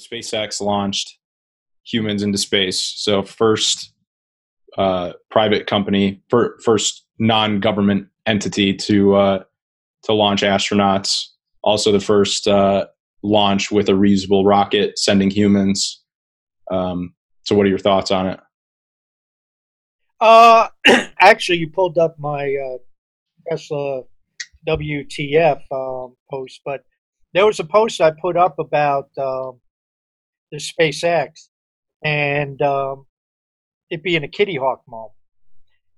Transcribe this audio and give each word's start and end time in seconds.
SpaceX 0.00 0.60
launched 0.60 1.18
humans 1.84 2.22
into 2.22 2.38
space. 2.38 2.94
So 2.96 3.22
first 3.22 3.92
uh, 4.78 5.12
private 5.30 5.66
company, 5.66 6.22
for, 6.28 6.58
first 6.64 7.06
non-government 7.18 8.06
entity 8.26 8.74
to 8.74 9.16
uh, 9.16 9.42
to 10.04 10.12
launch 10.12 10.42
astronauts. 10.42 11.26
Also, 11.62 11.92
the 11.92 12.00
first 12.00 12.48
uh, 12.48 12.86
launch 13.22 13.70
with 13.70 13.88
a 13.88 13.92
reusable 13.92 14.46
rocket 14.46 14.98
sending 14.98 15.30
humans. 15.30 16.02
Um, 16.70 17.14
so, 17.42 17.54
what 17.54 17.66
are 17.66 17.68
your 17.68 17.78
thoughts 17.78 18.10
on 18.10 18.28
it? 18.28 18.40
Uh, 20.20 20.68
actually, 21.20 21.58
you 21.58 21.68
pulled 21.68 21.98
up 21.98 22.18
my 22.18 22.44
uh, 22.44 22.78
Tesla 23.48 24.02
WTF 24.66 25.60
um, 25.72 26.16
post, 26.30 26.60
but 26.64 26.82
there 27.34 27.46
was 27.46 27.60
a 27.60 27.64
post 27.64 28.00
I 28.00 28.12
put 28.12 28.36
up 28.36 28.58
about 28.58 29.10
um, 29.18 29.60
the 30.50 30.58
SpaceX 30.58 31.48
and 32.04 32.60
um, 32.62 33.06
it 33.90 34.02
being 34.02 34.24
a 34.24 34.28
Kitty 34.28 34.56
Hawk 34.56 34.82
moment. 34.88 35.12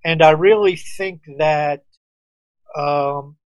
And 0.05 0.23
I 0.23 0.30
really 0.30 0.77
think 0.77 1.23
that 1.38 1.84
um, 2.77 3.37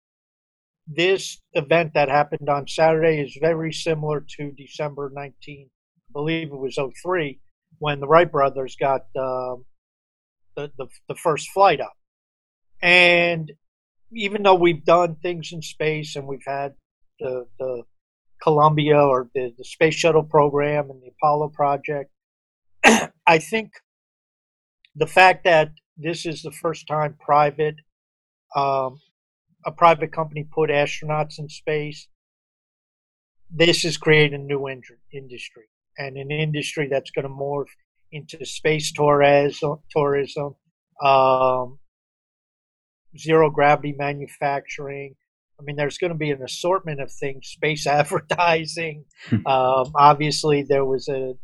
this 0.87 1.41
event 1.53 1.93
that 1.95 2.09
happened 2.09 2.49
on 2.49 2.69
Saturday 2.69 3.21
is 3.21 3.37
very 3.41 3.73
similar 3.73 4.25
to 4.39 4.53
December 4.53 5.11
19, 5.15 5.69
I 5.69 6.13
believe 6.13 6.49
it 6.49 6.57
was 6.57 6.79
03, 7.03 7.41
when 7.79 8.01
the 8.01 8.07
Wright 8.07 8.31
brothers 8.31 8.77
got 8.79 9.03
uh, 9.19 9.57
the, 10.57 10.71
the, 10.79 10.87
the 11.09 11.15
first 11.17 11.51
flight 11.51 11.81
up. 11.81 11.97
And 12.81 13.53
even 14.13 14.43
though 14.43 14.55
we've 14.55 14.85
done 14.85 15.17
things 15.17 15.51
in 15.53 15.61
space 15.61 16.17
and 16.17 16.27
we've 16.27 16.47
had 16.47 16.75
the, 17.19 17.47
the 17.59 17.83
Columbia 18.47 18.99
or 18.99 19.29
the, 19.35 19.53
the 19.59 19.65
space 19.65 19.95
shuttle 19.95 20.23
program 20.23 20.91
and 20.91 21.03
the 21.03 21.11
Apollo 21.19 21.49
project, 21.49 22.11
I 23.27 23.39
think 23.39 23.73
the 24.95 25.07
fact 25.07 25.45
that 25.45 25.73
this 25.97 26.27
is 26.27 26.43
the 26.43 26.53
first 26.53 26.87
time 26.87 27.17
private 27.19 27.77
um, 28.55 29.01
a 29.65 29.73
private 29.73 30.13
company 30.13 30.47
put 30.55 30.71
astronauts 30.71 31.39
in 31.39 31.49
space 31.49 32.09
this 33.51 33.85
is 33.85 33.97
creating 33.97 34.41
a 34.41 34.45
new 34.45 34.67
in- 34.67 34.83
industry 35.13 35.65
and 35.99 36.17
an 36.17 36.31
industry 36.31 36.89
that's 36.91 37.11
going 37.11 37.25
to 37.25 37.29
morph 37.29 37.67
into 38.13 38.45
space 38.45 38.93
tourism, 38.93 39.79
tourism 39.91 40.55
um, 41.03 41.79
zero 43.19 43.51
gravity 43.51 43.95
manufacturing. 43.97 45.15
I 45.59 45.63
mean, 45.63 45.77
there's 45.77 45.99
going 45.99 46.13
to 46.13 46.19
be 46.19 46.31
an 46.31 46.43
assortment 46.43 47.01
of 47.01 47.11
things. 47.11 47.49
Space 47.49 47.87
advertising. 47.87 49.05
Hmm. 49.29 49.47
um, 49.47 49.93
obviously, 49.95 50.63
there 50.63 50.85
was 50.85 51.09
a, 51.09 51.35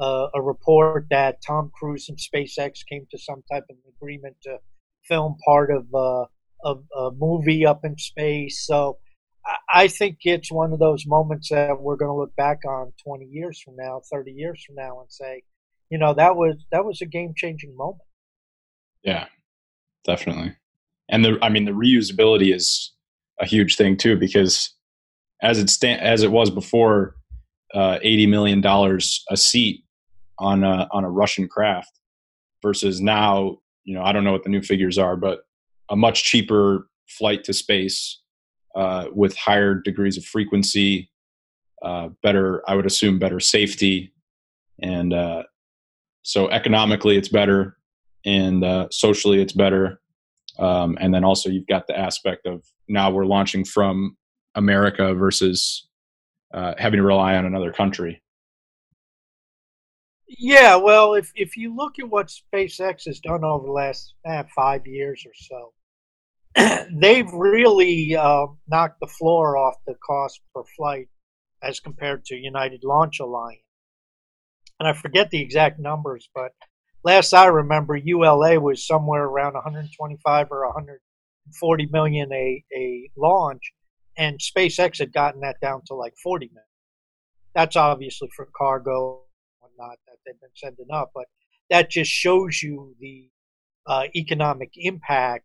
a, 0.00 0.28
a 0.34 0.42
report 0.42 1.06
that 1.10 1.42
Tom 1.46 1.70
Cruise 1.74 2.08
and 2.08 2.18
SpaceX 2.18 2.80
came 2.88 3.06
to 3.10 3.18
some 3.18 3.42
type 3.50 3.64
of 3.70 3.76
agreement 3.96 4.36
to 4.44 4.58
film 5.04 5.36
part 5.46 5.70
of 5.70 5.86
uh, 5.94 6.24
a, 6.64 6.98
a 6.98 7.10
movie 7.18 7.66
up 7.66 7.80
in 7.84 7.96
space. 7.98 8.64
So 8.66 8.98
I 9.72 9.88
think 9.88 10.18
it's 10.22 10.52
one 10.52 10.72
of 10.72 10.78
those 10.78 11.04
moments 11.06 11.48
that 11.50 11.80
we're 11.80 11.96
going 11.96 12.10
to 12.10 12.14
look 12.14 12.34
back 12.36 12.58
on 12.66 12.92
20 13.04 13.24
years 13.26 13.60
from 13.60 13.76
now, 13.76 14.02
30 14.10 14.32
years 14.32 14.62
from 14.66 14.76
now, 14.76 15.00
and 15.00 15.10
say, 15.10 15.42
you 15.90 15.98
know, 15.98 16.14
that 16.14 16.36
was 16.36 16.56
that 16.70 16.84
was 16.84 17.00
a 17.00 17.06
game 17.06 17.32
changing 17.34 17.74
moment. 17.76 18.02
Yeah, 19.02 19.26
definitely. 20.04 20.56
And 21.08 21.24
the, 21.24 21.38
I 21.40 21.48
mean, 21.48 21.64
the 21.64 21.72
reusability 21.72 22.54
is 22.54 22.92
a 23.40 23.46
huge 23.46 23.76
thing 23.76 23.96
too, 23.96 24.16
because 24.16 24.74
as 25.42 25.58
it 25.58 25.70
sta- 25.70 26.00
as 26.00 26.22
it 26.22 26.30
was 26.30 26.50
before, 26.50 27.14
uh, 27.74 27.98
eighty 28.02 28.26
million 28.26 28.60
dollars 28.60 29.24
a 29.30 29.36
seat 29.36 29.84
on 30.38 30.64
a 30.64 30.88
on 30.92 31.04
a 31.04 31.10
Russian 31.10 31.48
craft, 31.48 31.92
versus 32.62 33.00
now, 33.00 33.58
you 33.84 33.94
know, 33.94 34.02
I 34.02 34.12
don't 34.12 34.24
know 34.24 34.32
what 34.32 34.44
the 34.44 34.50
new 34.50 34.62
figures 34.62 34.98
are, 34.98 35.16
but 35.16 35.40
a 35.90 35.96
much 35.96 36.24
cheaper 36.24 36.88
flight 37.08 37.44
to 37.44 37.52
space 37.52 38.20
uh, 38.76 39.06
with 39.14 39.36
higher 39.36 39.74
degrees 39.74 40.16
of 40.18 40.24
frequency, 40.24 41.10
uh, 41.82 42.08
better, 42.22 42.62
I 42.68 42.74
would 42.74 42.86
assume, 42.86 43.18
better 43.18 43.40
safety, 43.40 44.12
and 44.82 45.14
uh, 45.14 45.44
so 46.22 46.48
economically 46.50 47.16
it's 47.16 47.28
better, 47.28 47.78
and 48.26 48.62
uh, 48.64 48.88
socially 48.90 49.40
it's 49.40 49.54
better, 49.54 50.00
um, 50.58 50.98
and 51.00 51.14
then 51.14 51.24
also 51.24 51.48
you've 51.48 51.66
got 51.66 51.86
the 51.86 51.98
aspect 51.98 52.46
of 52.46 52.64
now 52.88 53.10
we're 53.10 53.26
launching 53.26 53.64
from 53.64 54.16
America 54.54 55.14
versus 55.14 55.88
uh, 56.52 56.74
having 56.78 56.98
to 56.98 57.04
rely 57.04 57.36
on 57.36 57.46
another 57.46 57.72
country. 57.72 58.22
Yeah, 60.28 60.76
well, 60.76 61.14
if 61.14 61.32
if 61.34 61.56
you 61.56 61.74
look 61.74 61.98
at 61.98 62.08
what 62.08 62.28
SpaceX 62.28 63.06
has 63.06 63.18
done 63.20 63.44
over 63.44 63.66
the 63.66 63.72
last 63.72 64.14
eh, 64.26 64.42
five 64.54 64.86
years 64.86 65.24
or 65.26 65.32
so, 65.34 65.72
they've 67.00 67.32
really 67.32 68.14
uh, 68.14 68.46
knocked 68.68 69.00
the 69.00 69.06
floor 69.06 69.56
off 69.56 69.76
the 69.86 69.94
cost 70.06 70.40
per 70.54 70.64
flight 70.76 71.08
as 71.62 71.80
compared 71.80 72.24
to 72.26 72.36
United 72.36 72.84
Launch 72.84 73.20
Alliance. 73.20 73.62
And 74.78 74.88
I 74.88 74.92
forget 74.92 75.30
the 75.30 75.40
exact 75.40 75.80
numbers, 75.80 76.28
but 76.34 76.52
last 77.04 77.32
I 77.32 77.46
remember, 77.46 77.96
ULA 77.96 78.60
was 78.60 78.86
somewhere 78.86 79.24
around 79.24 79.54
125 79.54 80.48
or 80.50 80.66
140 80.66 81.88
million 81.92 82.32
a, 82.32 82.64
a 82.74 83.10
launch, 83.16 83.72
and 84.16 84.38
SpaceX 84.38 84.98
had 84.98 85.12
gotten 85.12 85.40
that 85.40 85.60
down 85.60 85.82
to 85.86 85.94
like 85.94 86.14
40 86.22 86.46
million. 86.46 86.62
That's 87.54 87.76
obviously 87.76 88.28
for 88.36 88.48
cargo 88.56 89.22
and 89.62 89.70
whatnot 89.76 89.98
that 90.06 90.16
they've 90.24 90.40
been 90.40 90.50
sending 90.54 90.88
up, 90.92 91.10
but 91.14 91.26
that 91.70 91.90
just 91.90 92.10
shows 92.10 92.62
you 92.62 92.94
the 93.00 93.28
uh, 93.86 94.04
economic 94.14 94.70
impact 94.76 95.44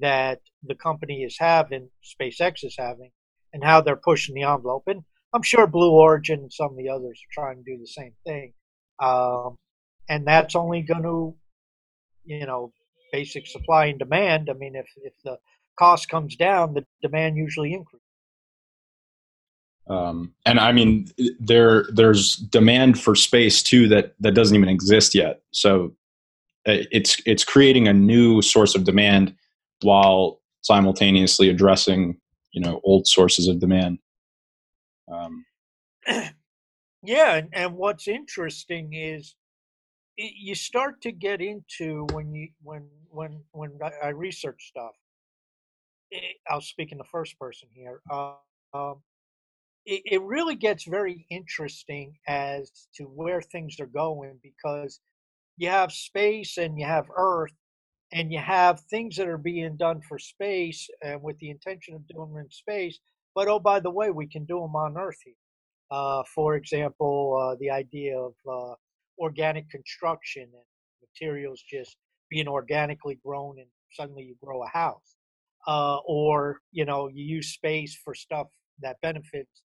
that 0.00 0.40
the 0.62 0.74
company 0.74 1.22
is 1.22 1.36
having, 1.38 1.88
SpaceX 2.04 2.64
is 2.64 2.76
having, 2.78 3.10
and 3.52 3.64
how 3.64 3.80
they're 3.80 3.96
pushing 3.96 4.34
the 4.34 4.42
envelope. 4.42 4.84
And 4.86 5.02
I'm 5.32 5.42
sure 5.42 5.66
Blue 5.66 5.92
Origin 5.92 6.40
and 6.40 6.52
some 6.52 6.70
of 6.70 6.76
the 6.76 6.88
others 6.88 7.20
are 7.20 7.42
trying 7.42 7.56
to 7.56 7.62
do 7.64 7.78
the 7.78 7.86
same 7.86 8.12
thing. 8.24 8.52
Um, 9.02 9.56
and 10.10 10.26
that's 10.26 10.56
only 10.56 10.82
going 10.82 11.04
to, 11.04 11.34
you 12.24 12.44
know, 12.44 12.72
basic 13.12 13.46
supply 13.46 13.86
and 13.86 13.98
demand. 13.98 14.50
I 14.50 14.54
mean, 14.54 14.74
if, 14.74 14.86
if 15.02 15.14
the 15.24 15.38
cost 15.78 16.08
comes 16.10 16.36
down, 16.36 16.74
the 16.74 16.84
demand 17.00 17.36
usually 17.36 17.72
increases. 17.72 18.04
Um, 19.88 20.34
and 20.44 20.60
I 20.60 20.72
mean, 20.72 21.08
there 21.40 21.86
there's 21.92 22.36
demand 22.36 23.00
for 23.00 23.14
space 23.14 23.62
too 23.62 23.88
that 23.88 24.14
that 24.20 24.32
doesn't 24.32 24.54
even 24.54 24.68
exist 24.68 25.14
yet. 25.14 25.40
So 25.52 25.92
uh, 26.66 26.84
it's 26.92 27.20
it's 27.24 27.44
creating 27.44 27.88
a 27.88 27.92
new 27.92 28.42
source 28.42 28.74
of 28.74 28.84
demand 28.84 29.34
while 29.82 30.40
simultaneously 30.60 31.48
addressing 31.48 32.18
you 32.52 32.60
know 32.60 32.80
old 32.84 33.06
sources 33.06 33.48
of 33.48 33.60
demand 33.60 33.98
um, 35.10 35.44
yeah 37.02 37.36
and, 37.36 37.48
and 37.52 37.74
what's 37.74 38.06
interesting 38.06 38.92
is 38.92 39.34
it, 40.20 40.34
you 40.36 40.54
start 40.54 41.00
to 41.00 41.12
get 41.12 41.40
into 41.40 42.06
when 42.12 42.34
you 42.34 42.48
when 42.62 42.86
when 43.08 43.40
when 43.52 43.72
i, 44.02 44.08
research 44.08 44.68
stuff 44.68 44.92
it, 46.10 46.22
eh, 46.22 46.52
i'll 46.52 46.60
speak 46.60 46.92
in 46.92 46.98
the 46.98 47.04
first 47.04 47.38
person 47.38 47.68
here 47.72 48.00
uh, 48.10 48.34
um, 48.74 48.96
it, 49.86 50.02
it 50.04 50.22
really 50.22 50.54
gets 50.54 50.84
very 50.84 51.26
interesting 51.30 52.18
as 52.28 52.70
to 52.94 53.04
where 53.04 53.40
things 53.40 53.80
are 53.80 53.86
going 53.86 54.38
because 54.42 55.00
you 55.56 55.68
have 55.68 55.90
space 55.90 56.58
and 56.58 56.78
you 56.78 56.84
have 56.84 57.06
earth 57.16 57.52
and 58.12 58.32
you 58.32 58.40
have 58.40 58.80
things 58.80 59.16
that 59.16 59.28
are 59.28 59.38
being 59.38 59.76
done 59.76 60.00
for 60.06 60.18
space 60.18 60.88
and 61.02 61.22
with 61.22 61.38
the 61.38 61.50
intention 61.50 61.94
of 61.94 62.06
doing 62.08 62.32
them 62.32 62.44
in 62.44 62.50
space 62.50 62.98
but 63.34 63.48
oh 63.48 63.58
by 63.58 63.80
the 63.80 63.90
way 63.90 64.10
we 64.10 64.26
can 64.26 64.44
do 64.44 64.60
them 64.60 64.76
on 64.76 64.98
earth 64.98 65.18
here. 65.24 65.34
Uh, 65.90 66.22
for 66.34 66.56
example 66.56 67.38
uh, 67.40 67.56
the 67.58 67.70
idea 67.70 68.18
of 68.18 68.34
uh, 68.48 68.74
organic 69.20 69.68
construction 69.70 70.42
and 70.42 70.64
materials 71.02 71.62
just 71.68 71.96
being 72.30 72.48
organically 72.48 73.18
grown 73.24 73.58
and 73.58 73.68
suddenly 73.92 74.22
you 74.22 74.34
grow 74.42 74.62
a 74.62 74.68
house 74.68 75.16
uh, 75.66 75.98
or 76.06 76.60
you 76.72 76.84
know 76.84 77.08
you 77.08 77.24
use 77.24 77.52
space 77.52 77.98
for 78.04 78.14
stuff 78.14 78.46
that 78.80 78.96
benefits 79.02 79.62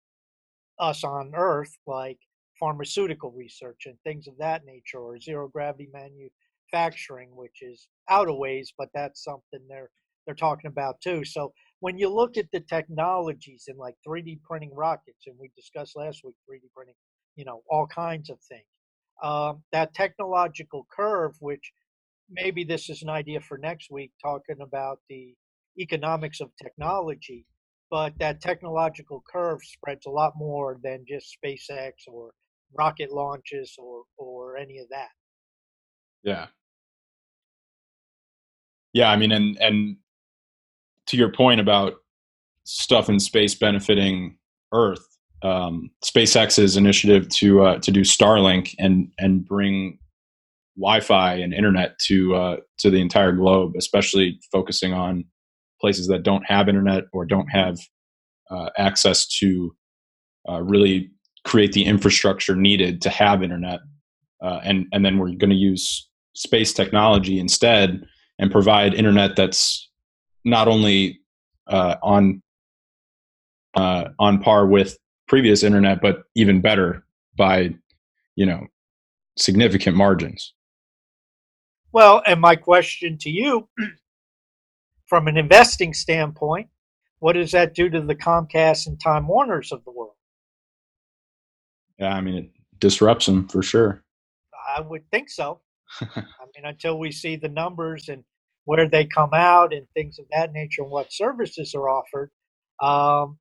us 0.79 1.03
on 1.03 1.31
earth 1.35 1.77
like 1.87 2.19
pharmaceutical 2.59 3.31
research 3.31 3.83
and 3.85 3.95
things 4.03 4.27
of 4.27 4.37
that 4.37 4.65
nature 4.65 4.99
or 4.99 5.19
zero 5.19 5.47
gravity 5.47 5.89
manufacturing, 5.93 7.29
which 7.35 7.61
is 7.61 7.87
out 8.09 8.29
of 8.29 8.37
ways, 8.37 8.73
but 8.77 8.89
that's 8.93 9.23
something 9.23 9.61
they're 9.67 9.89
they're 10.25 10.35
talking 10.35 10.69
about 10.69 10.99
too. 11.01 11.23
So 11.25 11.53
when 11.79 11.97
you 11.97 12.09
look 12.13 12.37
at 12.37 12.51
the 12.51 12.59
technologies 12.59 13.65
in 13.67 13.77
like 13.77 13.95
3D 14.07 14.41
printing 14.43 14.75
rockets, 14.75 15.25
and 15.25 15.35
we 15.39 15.49
discussed 15.55 15.95
last 15.95 16.21
week 16.23 16.35
3D 16.47 16.69
printing, 16.75 16.95
you 17.35 17.45
know, 17.45 17.63
all 17.69 17.87
kinds 17.87 18.29
of 18.29 18.37
things. 18.41 18.61
Um, 19.21 19.63
that 19.71 19.93
technological 19.93 20.87
curve, 20.95 21.35
which 21.39 21.71
maybe 22.29 22.63
this 22.63 22.89
is 22.89 23.01
an 23.01 23.09
idea 23.09 23.41
for 23.41 23.57
next 23.57 23.91
week, 23.91 24.11
talking 24.21 24.57
about 24.61 24.99
the 25.09 25.33
economics 25.77 26.41
of 26.41 26.51
technology, 26.61 27.45
but 27.89 28.13
that 28.19 28.41
technological 28.41 29.23
curve 29.31 29.59
spreads 29.63 30.05
a 30.05 30.11
lot 30.11 30.33
more 30.35 30.77
than 30.83 31.05
just 31.07 31.37
SpaceX 31.43 31.91
or 32.07 32.31
rocket 32.77 33.11
launches 33.11 33.75
or 33.77 34.03
or 34.17 34.57
any 34.57 34.77
of 34.79 34.87
that. 34.89 35.09
Yeah. 36.23 36.47
Yeah, 38.93 39.09
I 39.09 39.17
mean, 39.17 39.31
and 39.31 39.57
and 39.59 39.97
to 41.07 41.17
your 41.17 41.31
point 41.31 41.59
about 41.59 41.95
stuff 42.63 43.09
in 43.09 43.19
space 43.19 43.55
benefiting 43.55 44.37
Earth, 44.71 45.18
um, 45.41 45.89
SpaceX's 46.03 46.77
initiative 46.77 47.29
to 47.29 47.63
uh, 47.63 47.79
to 47.79 47.91
do 47.91 48.01
Starlink 48.01 48.75
and 48.77 49.11
and 49.17 49.45
bring 49.45 49.97
Wi-Fi 50.77 51.35
and 51.35 51.53
internet 51.53 51.97
to 51.99 52.35
uh, 52.35 52.57
to 52.79 52.89
the 52.89 53.01
entire 53.01 53.31
globe, 53.31 53.73
especially 53.77 54.39
focusing 54.51 54.93
on 54.93 55.25
places 55.79 56.07
that 56.07 56.23
don't 56.23 56.45
have 56.45 56.67
internet 56.67 57.05
or 57.13 57.25
don't 57.25 57.47
have 57.47 57.77
uh, 58.51 58.69
access 58.77 59.27
to 59.27 59.75
uh, 60.49 60.61
really 60.61 61.09
create 61.45 61.71
the 61.71 61.85
infrastructure 61.85 62.55
needed 62.55 63.01
to 63.01 63.09
have 63.09 63.41
internet, 63.41 63.79
uh, 64.43 64.59
and 64.63 64.87
and 64.91 65.05
then 65.05 65.17
we're 65.17 65.27
going 65.27 65.49
to 65.49 65.55
use 65.55 66.09
space 66.33 66.73
technology 66.73 67.39
instead 67.39 68.05
and 68.39 68.51
provide 68.51 68.93
internet 68.93 69.35
that's 69.35 69.89
not 70.45 70.67
only 70.67 71.19
uh, 71.67 71.95
on 72.03 72.41
on 73.75 74.39
par 74.39 74.65
with 74.65 74.97
previous 75.29 75.63
internet, 75.63 76.01
but 76.01 76.23
even 76.35 76.59
better 76.59 77.05
by 77.37 77.69
you 78.35 78.45
know 78.45 78.67
significant 79.37 79.95
margins. 79.95 80.53
Well, 81.91 82.21
and 82.25 82.41
my 82.41 82.55
question 82.55 83.17
to 83.19 83.29
you, 83.29 83.69
from 85.07 85.27
an 85.27 85.37
investing 85.37 85.93
standpoint, 85.93 86.67
what 87.19 87.33
does 87.33 87.51
that 87.51 87.73
do 87.73 87.89
to 87.89 88.01
the 88.01 88.15
Comcast 88.15 88.87
and 88.87 88.99
Time 88.99 89.27
Warners 89.27 89.71
of 89.71 89.83
the 89.85 89.91
world? 89.91 90.13
Yeah, 91.97 92.13
I 92.13 92.21
mean 92.21 92.35
it 92.35 92.49
disrupts 92.79 93.25
them 93.25 93.47
for 93.47 93.61
sure. 93.61 94.03
I 94.75 94.81
would 94.81 95.09
think 95.11 95.29
so. 95.29 95.61
I 96.01 96.05
mean, 96.55 96.65
until 96.65 96.99
we 96.99 97.11
see 97.11 97.35
the 97.35 97.49
numbers 97.49 98.09
and 98.09 98.23
where 98.65 98.87
they 98.87 99.05
come 99.05 99.33
out 99.33 99.73
and 99.73 99.87
things 99.93 100.19
of 100.19 100.25
that 100.31 100.53
nature 100.53 100.83
and 100.83 100.91
what 100.91 101.11
services 101.11 101.73
are 101.73 101.89
offered, 101.89 102.31
um, 102.81 103.39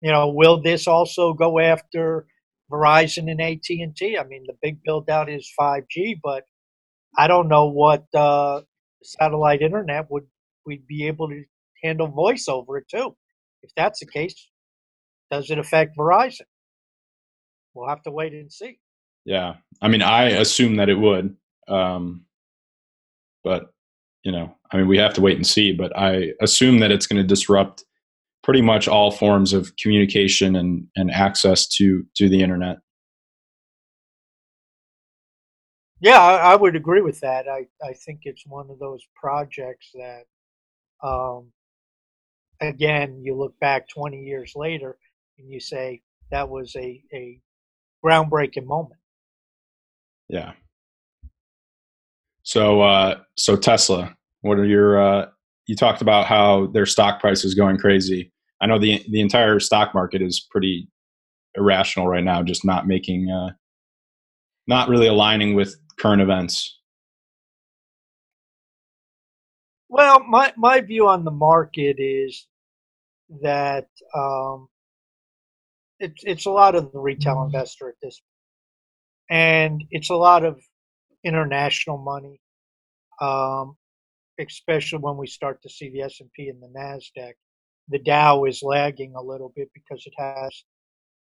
you 0.00 0.10
know, 0.12 0.28
will 0.28 0.60
this 0.62 0.86
also 0.86 1.32
go 1.32 1.58
after 1.58 2.26
Verizon 2.70 3.30
and 3.30 3.40
AT 3.40 3.68
and 3.68 3.96
T? 3.96 4.16
I 4.18 4.24
mean, 4.24 4.44
the 4.46 4.56
big 4.62 4.82
build 4.84 5.08
out 5.10 5.28
is 5.28 5.50
5G, 5.58 6.20
but 6.22 6.44
I 7.16 7.26
don't 7.26 7.48
know 7.48 7.68
what 7.68 8.04
uh, 8.14 8.62
satellite 9.02 9.62
internet 9.62 10.06
would 10.10 10.24
we'd 10.66 10.86
be 10.86 11.06
able 11.06 11.28
to 11.28 11.42
handle 11.82 12.08
voice 12.08 12.46
over 12.48 12.76
it 12.78 12.88
too. 12.88 13.16
If 13.62 13.70
that's 13.76 14.00
the 14.00 14.06
case, 14.06 14.50
does 15.30 15.50
it 15.50 15.58
affect 15.58 15.96
Verizon? 15.96 16.42
We'll 17.74 17.88
have 17.88 18.02
to 18.02 18.10
wait 18.10 18.32
and 18.32 18.52
see. 18.52 18.78
Yeah, 19.24 19.56
I 19.80 19.88
mean, 19.88 20.02
I 20.02 20.30
assume 20.30 20.76
that 20.76 20.88
it 20.88 20.98
would, 20.98 21.36
um, 21.68 22.24
but 23.44 23.72
you 24.24 24.32
know, 24.32 24.54
I 24.70 24.76
mean, 24.76 24.88
we 24.88 24.98
have 24.98 25.14
to 25.14 25.20
wait 25.20 25.36
and 25.36 25.46
see. 25.46 25.72
But 25.72 25.96
I 25.96 26.32
assume 26.40 26.80
that 26.80 26.90
it's 26.90 27.06
going 27.06 27.20
to 27.20 27.26
disrupt 27.26 27.84
pretty 28.48 28.62
much 28.62 28.88
all 28.88 29.10
forms 29.10 29.52
of 29.52 29.76
communication 29.76 30.56
and, 30.56 30.86
and 30.96 31.10
access 31.10 31.68
to 31.68 32.02
to 32.16 32.30
the 32.30 32.42
internet. 32.42 32.78
Yeah, 36.00 36.18
I, 36.18 36.52
I 36.52 36.56
would 36.56 36.74
agree 36.74 37.02
with 37.02 37.20
that. 37.20 37.46
I, 37.46 37.66
I 37.86 37.92
think 37.92 38.20
it's 38.22 38.46
one 38.46 38.70
of 38.70 38.78
those 38.78 39.06
projects 39.14 39.90
that, 39.92 40.22
um, 41.06 41.52
again, 42.62 43.20
you 43.22 43.36
look 43.36 43.52
back 43.60 43.86
20 43.90 44.16
years 44.22 44.54
later 44.56 44.96
and 45.38 45.50
you 45.50 45.60
say 45.60 46.00
that 46.30 46.48
was 46.48 46.74
a, 46.74 47.02
a 47.12 47.38
groundbreaking 48.02 48.64
moment. 48.64 49.00
Yeah. 50.30 50.52
So, 52.44 52.80
uh, 52.80 53.18
so 53.36 53.56
Tesla, 53.56 54.16
what 54.40 54.58
are 54.58 54.64
your, 54.64 55.02
uh, 55.02 55.26
you 55.66 55.76
talked 55.76 56.00
about 56.00 56.26
how 56.26 56.68
their 56.68 56.86
stock 56.86 57.20
price 57.20 57.44
is 57.44 57.54
going 57.54 57.76
crazy. 57.76 58.32
I 58.60 58.66
know 58.66 58.78
the, 58.78 59.04
the 59.08 59.20
entire 59.20 59.60
stock 59.60 59.94
market 59.94 60.22
is 60.22 60.46
pretty 60.50 60.88
irrational 61.54 62.08
right 62.08 62.24
now, 62.24 62.42
just 62.42 62.64
not 62.64 62.86
making, 62.86 63.30
uh, 63.30 63.50
not 64.66 64.88
really 64.88 65.06
aligning 65.06 65.54
with 65.54 65.76
current 65.98 66.22
events. 66.22 66.80
Well, 69.88 70.22
my, 70.28 70.52
my 70.56 70.80
view 70.80 71.08
on 71.08 71.24
the 71.24 71.30
market 71.30 71.96
is 71.98 72.46
that 73.42 73.88
um, 74.14 74.68
it's 76.00 76.22
it's 76.24 76.46
a 76.46 76.50
lot 76.50 76.74
of 76.74 76.92
the 76.92 76.98
retail 76.98 77.42
investor 77.42 77.88
at 77.88 77.94
this, 78.02 78.20
and 79.30 79.82
it's 79.90 80.10
a 80.10 80.14
lot 80.14 80.44
of 80.44 80.60
international 81.24 81.98
money, 81.98 82.40
um, 83.20 83.76
especially 84.40 85.00
when 85.00 85.16
we 85.16 85.26
start 85.26 85.60
to 85.62 85.68
see 85.68 85.90
the 85.90 86.02
S 86.02 86.20
and 86.20 86.30
P 86.32 86.48
and 86.48 86.62
the 86.62 86.68
Nasdaq. 86.68 87.32
The 87.88 87.98
Dow 87.98 88.44
is 88.44 88.62
lagging 88.62 89.14
a 89.14 89.22
little 89.22 89.52
bit 89.54 89.70
because 89.74 90.04
it 90.06 90.14
has 90.18 90.64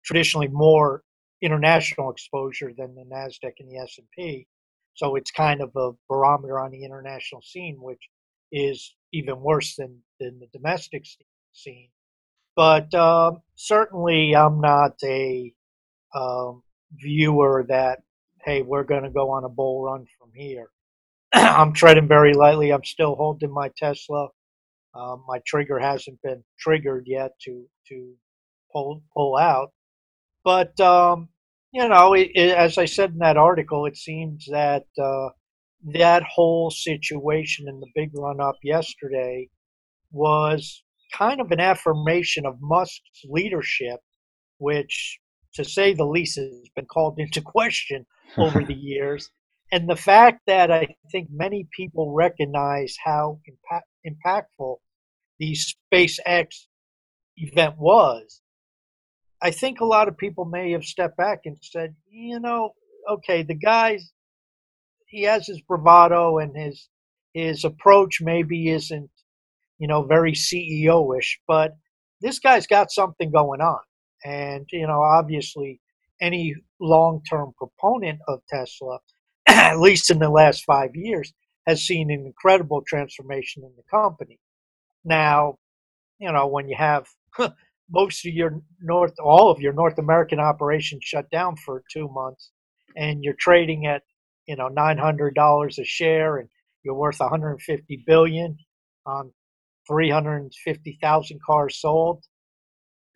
traditionally 0.04 0.48
more 0.48 1.02
international 1.42 2.10
exposure 2.10 2.72
than 2.76 2.94
the 2.94 3.04
Nasdaq 3.04 3.54
and 3.58 3.68
the 3.68 3.78
S 3.78 3.96
and 3.98 4.06
P. 4.16 4.46
So 4.94 5.16
it's 5.16 5.30
kind 5.30 5.60
of 5.60 5.72
a 5.76 5.90
barometer 6.08 6.60
on 6.60 6.70
the 6.70 6.84
international 6.84 7.42
scene, 7.42 7.76
which 7.80 8.08
is 8.52 8.94
even 9.12 9.40
worse 9.40 9.74
than, 9.76 9.98
than 10.20 10.38
the 10.38 10.46
domestic 10.52 11.04
scene. 11.52 11.88
But 12.56 12.94
um, 12.94 13.42
certainly, 13.56 14.36
I'm 14.36 14.60
not 14.60 14.92
a 15.02 15.52
um, 16.14 16.62
viewer 16.92 17.64
that, 17.68 18.02
hey, 18.44 18.62
we're 18.62 18.84
going 18.84 19.02
to 19.02 19.10
go 19.10 19.30
on 19.30 19.44
a 19.44 19.48
bull 19.48 19.82
run 19.82 20.06
from 20.18 20.30
here. 20.34 20.68
I'm 21.34 21.72
treading 21.72 22.06
very 22.06 22.32
lightly. 22.32 22.72
I'm 22.72 22.84
still 22.84 23.16
holding 23.16 23.52
my 23.52 23.70
Tesla. 23.76 24.28
Um, 24.94 25.24
my 25.26 25.40
trigger 25.46 25.78
hasn't 25.78 26.20
been 26.22 26.44
triggered 26.58 27.04
yet 27.06 27.32
to 27.42 27.64
to 27.88 28.14
pull 28.72 29.02
pull 29.14 29.36
out. 29.36 29.72
But 30.44 30.78
um, 30.80 31.28
you 31.72 31.88
know, 31.88 32.14
it, 32.14 32.30
it, 32.34 32.56
as 32.56 32.78
I 32.78 32.84
said 32.84 33.10
in 33.10 33.18
that 33.18 33.36
article, 33.36 33.86
it 33.86 33.96
seems 33.96 34.46
that 34.50 34.84
uh, 35.02 35.30
that 35.92 36.22
whole 36.22 36.70
situation 36.70 37.68
in 37.68 37.80
the 37.80 37.88
big 37.94 38.10
run 38.14 38.40
up 38.40 38.56
yesterday 38.62 39.48
was 40.12 40.84
kind 41.12 41.40
of 41.40 41.50
an 41.50 41.60
affirmation 41.60 42.46
of 42.46 42.56
Musk's 42.60 43.22
leadership, 43.24 44.00
which, 44.58 45.18
to 45.54 45.64
say 45.64 45.92
the 45.92 46.04
least, 46.04 46.36
has 46.36 46.68
been 46.76 46.86
called 46.86 47.18
into 47.18 47.40
question 47.44 48.06
over 48.38 48.62
the 48.62 48.74
years. 48.92 49.30
And 49.72 49.88
the 49.88 49.96
fact 49.96 50.42
that 50.46 50.70
I 50.70 50.94
think 51.10 51.28
many 51.32 51.66
people 51.76 52.14
recognize 52.14 52.96
how 53.04 53.40
impact, 53.46 53.88
impactful 54.06 54.76
the 55.38 55.56
SpaceX 55.92 56.66
event 57.36 57.76
was 57.78 58.40
I 59.44 59.50
think 59.50 59.80
a 59.80 59.84
lot 59.84 60.08
of 60.08 60.16
people 60.16 60.46
may 60.46 60.72
have 60.72 60.84
stepped 60.84 61.18
back 61.18 61.40
and 61.44 61.58
said, 61.60 61.94
you 62.08 62.40
know, 62.40 62.70
okay, 63.10 63.42
the 63.42 63.54
guy's 63.54 64.10
he 65.06 65.22
has 65.24 65.46
his 65.46 65.60
bravado 65.60 66.38
and 66.38 66.56
his 66.56 66.88
his 67.34 67.62
approach 67.62 68.22
maybe 68.22 68.70
isn't, 68.70 69.10
you 69.78 69.86
know, 69.86 70.02
very 70.04 70.32
CEO-ish, 70.32 71.40
but 71.46 71.76
this 72.22 72.38
guy's 72.38 72.66
got 72.66 72.90
something 72.90 73.30
going 73.30 73.60
on. 73.60 73.80
And, 74.24 74.66
you 74.72 74.86
know, 74.86 75.02
obviously 75.02 75.80
any 76.22 76.54
long-term 76.80 77.52
proponent 77.58 78.20
of 78.28 78.40
Tesla, 78.48 78.98
at 79.46 79.78
least 79.78 80.10
in 80.10 80.20
the 80.20 80.30
last 80.30 80.64
five 80.64 80.94
years, 80.94 81.34
has 81.66 81.82
seen 81.82 82.10
an 82.10 82.24
incredible 82.24 82.82
transformation 82.86 83.62
in 83.62 83.72
the 83.76 83.82
company. 83.90 84.38
Now, 85.04 85.58
you 86.18 86.32
know, 86.32 86.46
when 86.46 86.68
you 86.68 86.76
have 86.76 87.06
most 87.90 88.26
of 88.26 88.32
your 88.32 88.60
North, 88.80 89.14
all 89.22 89.50
of 89.50 89.60
your 89.60 89.72
North 89.72 89.98
American 89.98 90.40
operations 90.40 91.04
shut 91.04 91.30
down 91.30 91.56
for 91.56 91.82
two 91.92 92.08
months, 92.08 92.50
and 92.96 93.22
you're 93.22 93.36
trading 93.38 93.86
at 93.86 94.02
you 94.46 94.56
know 94.56 94.68
nine 94.68 94.98
hundred 94.98 95.34
dollars 95.34 95.78
a 95.78 95.84
share, 95.84 96.38
and 96.38 96.48
you're 96.84 96.94
worth 96.94 97.20
150 97.20 98.04
billion 98.06 98.56
on 99.06 99.32
350,000 99.88 101.40
cars 101.46 101.80
sold. 101.80 102.24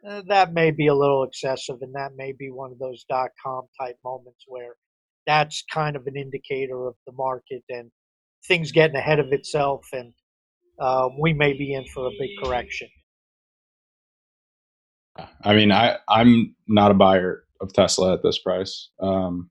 Uh, 0.06 0.22
that 0.28 0.52
may 0.52 0.70
be 0.70 0.86
a 0.86 0.94
little 0.94 1.24
excessive, 1.24 1.76
and 1.82 1.94
that 1.94 2.12
may 2.16 2.32
be 2.32 2.50
one 2.50 2.70
of 2.72 2.78
those 2.78 3.04
dot 3.08 3.30
com 3.44 3.66
type 3.80 3.96
moments 4.04 4.44
where 4.46 4.76
that's 5.26 5.64
kind 5.72 5.96
of 5.96 6.06
an 6.06 6.16
indicator 6.16 6.86
of 6.86 6.94
the 7.06 7.12
market 7.12 7.62
and 7.68 7.90
things 8.46 8.72
getting 8.72 8.96
ahead 8.96 9.18
of 9.18 9.32
itself, 9.32 9.86
and 9.92 10.12
uh, 10.78 11.08
we 11.18 11.32
may 11.32 11.52
be 11.52 11.74
in 11.74 11.84
for 11.86 12.06
a 12.06 12.10
big 12.18 12.30
correction. 12.42 12.88
I 15.42 15.54
mean, 15.54 15.72
I 15.72 15.96
I'm 16.08 16.54
not 16.68 16.90
a 16.90 16.94
buyer 16.94 17.44
of 17.60 17.72
Tesla 17.72 18.14
at 18.14 18.22
this 18.22 18.38
price. 18.38 18.90
Um, 19.00 19.50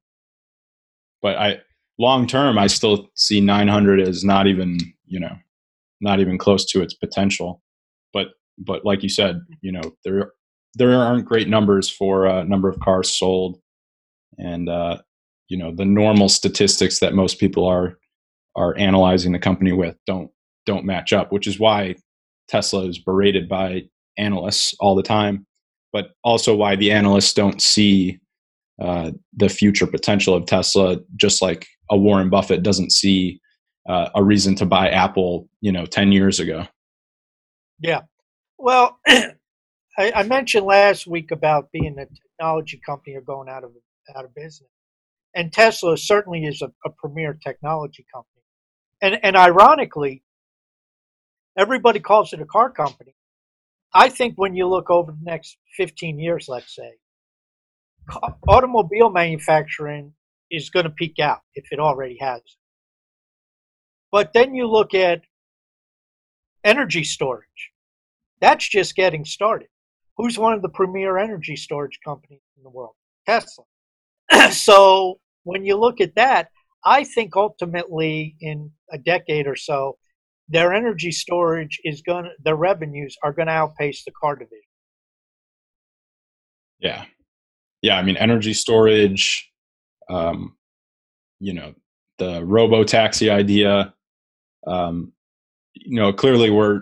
but 1.22 1.36
I 1.38 1.58
long 2.00 2.28
term, 2.28 2.58
I 2.58 2.68
still 2.68 3.10
see 3.16 3.42
900 3.42 4.00
as 4.00 4.24
not 4.24 4.48
even 4.48 4.78
you 5.06 5.20
know 5.20 5.36
not 6.00 6.20
even 6.20 6.38
close 6.38 6.66
to 6.66 6.82
its 6.82 6.94
potential. 6.94 7.62
But 8.14 8.28
but 8.58 8.86
like 8.86 9.04
you 9.04 9.10
said, 9.10 9.42
you 9.62 9.72
know 9.72 9.82
there 10.04 10.32
there 10.76 10.94
aren't 10.94 11.26
great 11.26 11.50
numbers 11.50 11.90
for 11.90 12.28
uh, 12.28 12.44
number 12.44 12.70
of 12.70 12.80
cars 12.80 13.10
sold, 13.10 13.60
and 14.38 14.70
uh, 14.70 15.00
you 15.50 15.58
know 15.58 15.74
the 15.76 15.86
normal 15.86 16.30
statistics 16.30 17.00
that 17.00 17.14
most 17.14 17.40
people 17.40 17.66
are 17.66 17.98
are 18.56 18.78
analyzing 18.78 19.34
the 19.34 19.40
company 19.40 19.72
with 19.72 19.96
don't 20.06 20.32
don't 20.68 20.86
match 20.86 21.14
up, 21.14 21.32
which 21.32 21.48
is 21.48 21.60
why 21.60 21.96
Tesla 22.48 22.86
is 22.86 23.00
berated 23.00 23.50
by 23.50 23.82
analysts 24.18 24.76
all 24.80 24.96
the 24.96 25.04
time, 25.04 25.48
but 25.92 26.12
also 26.24 26.56
why 26.56 26.76
the 26.76 26.92
analysts 26.92 27.34
don't 27.34 27.62
see 27.62 28.20
uh, 28.80 29.12
the 29.36 29.50
future 29.50 29.88
potential 29.88 30.36
of 30.36 30.46
Tesla, 30.46 30.98
just 31.16 31.42
like 31.42 31.66
a 31.90 31.98
Warren 31.98 32.30
Buffett 32.30 32.62
doesn't 32.62 32.92
see 32.92 33.40
uh, 33.90 34.10
a 34.14 34.24
reason 34.24 34.56
to 34.56 34.66
buy 34.66 34.90
Apple, 34.90 35.50
you 35.62 35.72
know, 35.72 35.86
ten 35.86 36.12
years 36.12 36.40
ago. 36.40 36.68
Yeah, 37.80 38.02
well, 38.58 39.00
I, 39.08 39.34
I, 39.98 40.24
mentioned 40.24 40.66
last 40.66 41.08
week 41.08 41.32
about 41.32 41.72
being 41.72 41.98
a 41.98 42.06
technology 42.06 42.82
company 42.86 43.16
or 43.16 43.22
going 43.22 43.50
out 43.50 43.64
of 43.64 43.72
out 44.16 44.26
of 44.26 44.36
business, 44.36 44.70
and 45.36 45.52
Tesla 45.52 45.98
certainly 45.98 46.46
is 46.46 46.62
a, 46.62 46.72
a 46.86 46.90
premier 46.90 47.38
technology 47.44 48.06
company, 48.14 48.44
and 49.02 49.20
and 49.24 49.36
ironically, 49.36 50.24
everybody 51.58 52.00
calls 52.00 52.34
it 52.34 52.42
a 52.42 52.46
car 52.46 52.70
company. 52.70 53.16
I 53.94 54.10
think 54.10 54.36
when 54.36 54.56
you 54.56 54.68
look 54.68 54.90
over 54.90 55.12
the 55.12 55.24
next 55.24 55.58
15 55.76 56.20
years, 56.20 56.48
let's 56.48 56.76
say, 56.76 56.94
automobile 58.48 59.10
manufacturing 59.10 60.14
is 60.52 60.70
going 60.70 60.86
to 60.86 60.92
peak 60.92 61.20
out 61.20 61.42
if 61.56 61.66
it 61.72 61.80
already 61.80 62.18
has. 62.22 62.42
But 64.12 64.32
then 64.34 64.56
you 64.56 64.68
look 64.68 64.94
at 64.94 65.22
energy 66.64 67.04
storage. 67.04 67.72
That's 68.40 68.68
just 68.68 68.96
getting 68.96 69.26
started. 69.26 69.68
Who's 70.18 70.38
one 70.38 70.54
of 70.54 70.62
the 70.62 70.70
premier 70.70 71.18
energy 71.18 71.56
storage 71.56 72.00
companies 72.06 72.42
in 72.56 72.64
the 72.64 72.70
world? 72.70 72.96
Tesla. 73.26 73.66
so 74.52 75.20
when 75.44 75.66
you 75.66 75.76
look 75.76 76.02
at 76.02 76.16
that, 76.16 76.50
I 76.86 77.04
think 77.04 77.36
ultimately 77.36 78.36
in 78.40 78.72
a 78.92 78.98
decade 78.98 79.48
or 79.48 79.56
so, 79.56 79.98
their 80.50 80.74
energy 80.74 81.12
storage 81.12 81.80
is 81.84 82.02
going 82.02 82.26
to, 82.26 82.32
their 82.44 82.56
revenues 82.56 83.16
are 83.24 83.34
going 83.34 83.48
to 83.48 83.54
outpace 83.54 84.04
the 84.06 84.12
car 84.12 84.36
division. 84.36 84.62
Yeah. 86.80 87.06
Yeah. 87.82 87.98
I 87.98 88.04
mean, 88.04 88.18
energy 88.18 88.54
storage, 88.54 89.52
um, 90.10 90.56
you 91.40 91.54
know, 91.54 91.74
the 92.18 92.44
robo 92.46 92.84
taxi 92.84 93.30
idea, 93.30 93.94
um, 94.66 95.14
you 95.76 96.00
know, 96.00 96.12
clearly 96.14 96.50
we're 96.50 96.82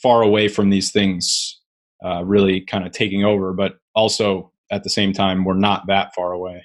far 0.00 0.22
away 0.22 0.48
from 0.48 0.70
these 0.70 0.92
things 0.92 1.60
uh, 2.04 2.22
really 2.24 2.60
kind 2.60 2.86
of 2.86 2.92
taking 2.92 3.24
over, 3.24 3.52
but 3.52 3.78
also 3.94 4.52
at 4.70 4.84
the 4.84 4.90
same 4.90 5.12
time, 5.12 5.44
we're 5.44 5.54
not 5.54 5.86
that 5.88 6.14
far 6.14 6.32
away. 6.32 6.64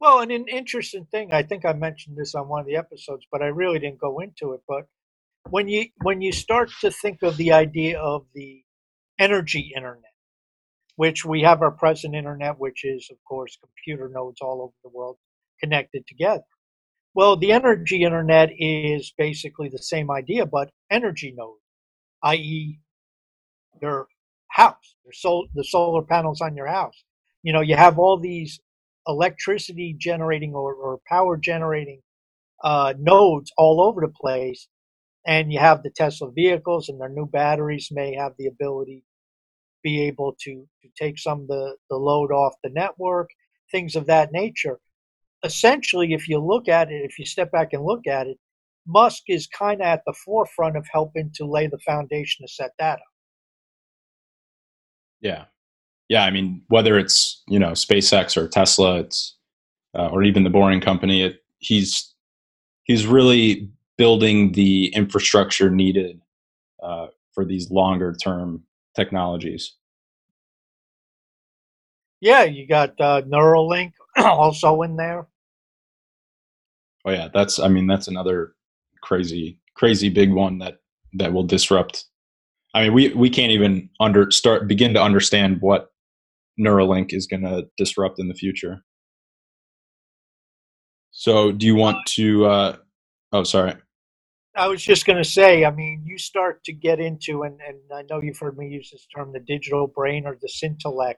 Well, 0.00 0.20
and 0.20 0.32
an 0.32 0.46
interesting 0.48 1.06
thing, 1.10 1.32
I 1.32 1.42
think 1.42 1.64
I 1.64 1.72
mentioned 1.74 2.16
this 2.16 2.34
on 2.34 2.48
one 2.48 2.60
of 2.60 2.66
the 2.66 2.76
episodes, 2.76 3.26
but 3.30 3.42
I 3.42 3.46
really 3.46 3.78
didn't 3.78 4.00
go 4.00 4.18
into 4.20 4.52
it. 4.52 4.60
But 4.66 4.86
when 5.50 5.68
you 5.68 5.86
when 6.02 6.22
you 6.22 6.32
start 6.32 6.70
to 6.80 6.90
think 6.90 7.22
of 7.22 7.36
the 7.36 7.52
idea 7.52 7.98
of 8.00 8.26
the 8.34 8.62
energy 9.18 9.72
internet, 9.76 10.12
which 10.96 11.24
we 11.24 11.42
have 11.42 11.62
our 11.62 11.70
present 11.72 12.14
internet, 12.14 12.58
which 12.58 12.84
is 12.84 13.08
of 13.10 13.18
course 13.28 13.58
computer 13.62 14.08
nodes 14.12 14.40
all 14.40 14.62
over 14.62 14.74
the 14.84 14.90
world 14.90 15.16
connected 15.60 16.06
together. 16.06 16.44
Well, 17.14 17.36
the 17.36 17.52
energy 17.52 18.04
internet 18.04 18.50
is 18.58 19.12
basically 19.18 19.68
the 19.68 19.78
same 19.82 20.10
idea, 20.10 20.46
but 20.46 20.70
energy 20.90 21.34
node, 21.36 21.58
i.e., 22.24 22.80
your 23.82 24.08
house, 24.48 24.96
your 25.04 25.12
sol- 25.12 25.48
the 25.54 25.64
solar 25.64 26.02
panels 26.02 26.40
on 26.40 26.56
your 26.56 26.68
house. 26.68 27.04
You 27.42 27.52
know, 27.52 27.60
you 27.60 27.76
have 27.76 27.98
all 27.98 28.18
these 28.18 28.60
electricity 29.08 29.96
generating 29.98 30.54
or, 30.54 30.74
or 30.74 31.00
power 31.08 31.36
generating 31.36 32.00
uh, 32.64 32.94
nodes 32.98 33.52
all 33.58 33.80
over 33.82 34.00
the 34.00 34.12
place 34.12 34.68
and 35.26 35.52
you 35.52 35.58
have 35.58 35.82
the 35.82 35.90
Tesla 35.90 36.30
vehicles 36.30 36.88
and 36.88 37.00
their 37.00 37.08
new 37.08 37.26
batteries 37.26 37.88
may 37.90 38.14
have 38.14 38.32
the 38.38 38.46
ability 38.46 39.04
be 39.82 40.02
able 40.02 40.34
to, 40.40 40.64
to 40.82 40.88
take 40.96 41.18
some 41.18 41.42
of 41.42 41.48
the, 41.48 41.76
the 41.90 41.96
load 41.96 42.30
off 42.30 42.54
the 42.62 42.70
network, 42.70 43.30
things 43.70 43.96
of 43.96 44.06
that 44.06 44.30
nature. 44.32 44.78
Essentially, 45.44 46.12
if 46.12 46.28
you 46.28 46.38
look 46.38 46.68
at 46.68 46.90
it, 46.90 47.02
if 47.04 47.18
you 47.18 47.26
step 47.26 47.50
back 47.50 47.72
and 47.72 47.84
look 47.84 48.06
at 48.06 48.28
it, 48.28 48.38
Musk 48.86 49.24
is 49.28 49.46
kind 49.46 49.80
of 49.80 49.86
at 49.86 50.02
the 50.06 50.14
forefront 50.24 50.76
of 50.76 50.86
helping 50.92 51.30
to 51.34 51.44
lay 51.44 51.66
the 51.66 51.78
foundation 51.78 52.46
to 52.46 52.52
set 52.52 52.70
that 52.78 52.94
up. 52.94 53.00
Yeah. 55.20 55.44
Yeah. 56.08 56.24
I 56.24 56.30
mean, 56.30 56.62
whether 56.68 56.98
it's, 56.98 57.42
you 57.48 57.58
know, 57.58 57.72
SpaceX 57.72 58.36
or 58.36 58.48
Tesla, 58.48 59.00
it's, 59.00 59.36
uh, 59.96 60.08
or 60.08 60.22
even 60.22 60.44
the 60.44 60.50
Boring 60.50 60.80
Company, 60.80 61.22
it, 61.22 61.42
he's, 61.58 62.14
he's 62.84 63.06
really 63.06 63.70
building 63.98 64.52
the 64.52 64.86
infrastructure 64.94 65.70
needed 65.70 66.20
uh, 66.82 67.08
for 67.32 67.44
these 67.44 67.70
longer 67.70 68.14
term 68.14 68.64
technologies. 68.94 69.76
Yeah, 72.20 72.44
you 72.44 72.66
got 72.66 73.00
uh, 73.00 73.22
Neuralink 73.22 73.92
also 74.16 74.82
in 74.82 74.96
there. 74.96 75.26
Oh 77.04 77.10
yeah, 77.10 77.28
that's 77.32 77.58
I 77.58 77.68
mean 77.68 77.86
that's 77.86 78.08
another 78.08 78.54
crazy 79.02 79.58
crazy 79.74 80.08
big 80.08 80.32
one 80.32 80.58
that 80.58 80.78
that 81.14 81.32
will 81.32 81.42
disrupt. 81.42 82.04
I 82.74 82.84
mean 82.84 82.94
we 82.94 83.08
we 83.14 83.28
can't 83.28 83.50
even 83.50 83.90
under 84.00 84.30
start 84.30 84.68
begin 84.68 84.94
to 84.94 85.02
understand 85.02 85.58
what 85.60 85.90
Neuralink 86.60 87.12
is 87.12 87.26
going 87.26 87.42
to 87.42 87.66
disrupt 87.76 88.20
in 88.20 88.28
the 88.28 88.34
future. 88.34 88.84
So 91.10 91.52
do 91.52 91.66
you 91.66 91.74
want 91.74 91.98
to 92.08 92.46
uh, 92.46 92.76
Oh, 93.32 93.44
sorry. 93.44 93.74
I 94.54 94.68
was 94.68 94.84
just 94.84 95.06
going 95.06 95.16
to 95.16 95.28
say, 95.28 95.64
I 95.64 95.70
mean, 95.70 96.02
you 96.04 96.18
start 96.18 96.62
to 96.64 96.72
get 96.72 97.00
into, 97.00 97.42
and, 97.42 97.58
and 97.66 97.78
I 97.94 98.02
know 98.02 98.20
you've 98.20 98.38
heard 98.38 98.58
me 98.58 98.68
use 98.68 98.90
this 98.90 99.06
term, 99.14 99.32
the 99.32 99.40
digital 99.40 99.86
brain 99.86 100.26
or 100.26 100.36
the 100.40 100.48
scintellect, 100.48 101.14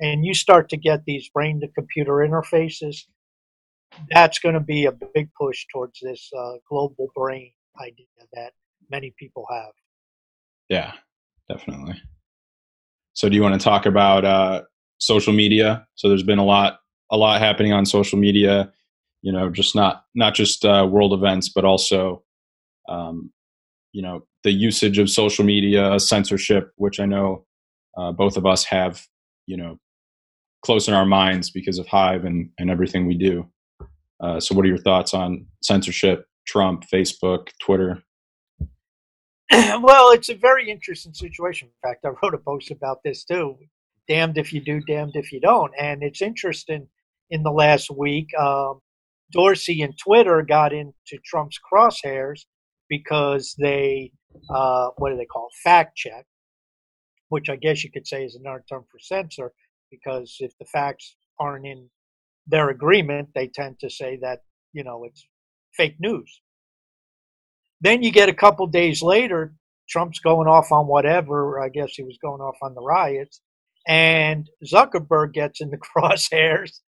and 0.00 0.24
you 0.24 0.34
start 0.34 0.68
to 0.68 0.76
get 0.76 1.04
these 1.06 1.30
brain 1.30 1.60
to 1.60 1.68
computer 1.68 2.12
interfaces. 2.14 3.04
That's 4.10 4.38
going 4.38 4.54
to 4.54 4.60
be 4.60 4.84
a 4.84 4.92
big 4.92 5.30
push 5.40 5.64
towards 5.72 5.98
this 6.00 6.28
uh, 6.36 6.54
global 6.68 7.08
brain 7.14 7.52
idea 7.80 8.06
that 8.34 8.52
many 8.90 9.14
people 9.18 9.46
have. 9.50 9.72
Yeah, 10.68 10.92
definitely. 11.48 11.94
So, 13.14 13.30
do 13.30 13.36
you 13.36 13.42
want 13.42 13.58
to 13.58 13.64
talk 13.64 13.86
about 13.86 14.24
uh, 14.26 14.62
social 14.98 15.32
media? 15.32 15.86
So, 15.94 16.08
there's 16.08 16.22
been 16.22 16.38
a 16.38 16.44
lot, 16.44 16.80
a 17.10 17.16
lot 17.16 17.40
happening 17.40 17.72
on 17.72 17.86
social 17.86 18.18
media 18.18 18.72
you 19.24 19.32
know 19.32 19.48
just 19.48 19.74
not 19.74 20.04
not 20.14 20.34
just 20.34 20.64
uh, 20.64 20.86
world 20.88 21.12
events 21.14 21.48
but 21.48 21.64
also 21.64 22.22
um, 22.88 23.32
you 23.92 24.02
know 24.02 24.24
the 24.44 24.52
usage 24.52 24.98
of 24.98 25.08
social 25.08 25.44
media 25.44 25.98
censorship 25.98 26.70
which 26.76 27.00
i 27.00 27.06
know 27.06 27.44
uh, 27.96 28.12
both 28.12 28.36
of 28.36 28.44
us 28.44 28.64
have 28.64 29.02
you 29.46 29.56
know 29.56 29.78
close 30.64 30.88
in 30.88 30.94
our 30.94 31.06
minds 31.06 31.50
because 31.50 31.78
of 31.78 31.86
hive 31.86 32.24
and, 32.24 32.48
and 32.58 32.70
everything 32.70 33.06
we 33.06 33.14
do. 33.14 33.46
Uh, 34.20 34.40
so 34.40 34.54
what 34.54 34.64
are 34.64 34.68
your 34.68 34.78
thoughts 34.78 35.12
on 35.12 35.46
censorship 35.62 36.26
trump 36.46 36.84
facebook 36.92 37.48
twitter? 37.60 38.02
Well 39.80 40.12
it's 40.12 40.28
a 40.28 40.34
very 40.34 40.70
interesting 40.70 41.14
situation. 41.14 41.68
In 41.68 41.88
fact 41.88 42.04
i 42.04 42.08
wrote 42.08 42.34
a 42.34 42.38
post 42.38 42.70
about 42.70 42.98
this 43.04 43.24
too. 43.24 43.56
Damned 44.08 44.38
if 44.38 44.52
you 44.52 44.60
do 44.60 44.80
damned 44.82 45.16
if 45.16 45.32
you 45.32 45.40
don't. 45.40 45.72
And 45.78 46.02
it's 46.02 46.22
interesting 46.22 46.86
in 47.30 47.42
the 47.42 47.50
last 47.50 47.90
week 47.90 48.28
um, 48.38 48.80
Dorsey 49.32 49.82
and 49.82 49.94
Twitter 49.98 50.42
got 50.42 50.72
into 50.72 51.18
Trump's 51.24 51.58
crosshairs 51.72 52.42
because 52.88 53.54
they, 53.58 54.12
uh, 54.54 54.88
what 54.96 55.10
do 55.10 55.16
they 55.16 55.24
call 55.24 55.48
it? 55.48 55.68
fact 55.68 55.96
check, 55.96 56.26
which 57.28 57.48
I 57.48 57.56
guess 57.56 57.82
you 57.82 57.90
could 57.90 58.06
say 58.06 58.24
is 58.24 58.36
another 58.36 58.64
term 58.68 58.84
for 58.90 58.98
censor, 58.98 59.52
because 59.90 60.36
if 60.40 60.52
the 60.58 60.66
facts 60.66 61.16
aren't 61.40 61.66
in 61.66 61.88
their 62.46 62.68
agreement, 62.68 63.30
they 63.34 63.48
tend 63.48 63.78
to 63.80 63.90
say 63.90 64.18
that, 64.22 64.40
you 64.72 64.84
know, 64.84 65.04
it's 65.04 65.26
fake 65.76 65.96
news. 65.98 66.40
Then 67.80 68.02
you 68.02 68.12
get 68.12 68.28
a 68.28 68.34
couple 68.34 68.66
days 68.66 69.02
later, 69.02 69.54
Trump's 69.88 70.18
going 70.18 70.48
off 70.48 70.72
on 70.72 70.86
whatever. 70.86 71.60
I 71.60 71.68
guess 71.68 71.90
he 71.94 72.02
was 72.02 72.18
going 72.22 72.40
off 72.40 72.56
on 72.62 72.74
the 72.74 72.82
riots. 72.82 73.40
And 73.86 74.48
Zuckerberg 74.64 75.32
gets 75.34 75.60
in 75.60 75.70
the 75.70 75.78
crosshairs 75.96 76.80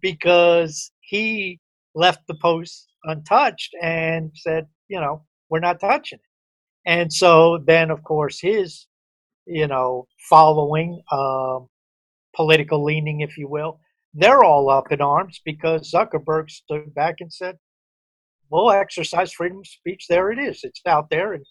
because 0.00 0.92
he 1.00 1.60
left 1.94 2.26
the 2.26 2.34
post 2.34 2.92
untouched 3.04 3.74
and 3.82 4.30
said, 4.34 4.66
you 4.88 5.00
know, 5.00 5.22
we're 5.50 5.60
not 5.60 5.80
touching 5.80 6.18
it. 6.18 6.90
And 6.90 7.12
so 7.12 7.58
then, 7.66 7.90
of 7.90 8.02
course, 8.02 8.40
his, 8.40 8.86
you 9.46 9.66
know, 9.66 10.06
following, 10.28 11.00
um, 11.12 11.68
political 12.34 12.84
leaning, 12.84 13.20
if 13.20 13.38
you 13.38 13.48
will, 13.48 13.80
they're 14.12 14.44
all 14.44 14.70
up 14.70 14.92
in 14.92 15.00
arms 15.00 15.40
because 15.44 15.90
Zuckerberg 15.90 16.50
stood 16.50 16.94
back 16.94 17.16
and 17.20 17.32
said, 17.32 17.56
we'll 18.50 18.70
exercise 18.70 19.32
freedom 19.32 19.58
of 19.58 19.66
speech. 19.66 20.06
There 20.08 20.30
it 20.30 20.38
is. 20.38 20.60
It's 20.62 20.80
out 20.86 21.10
there. 21.10 21.32
And 21.32 21.44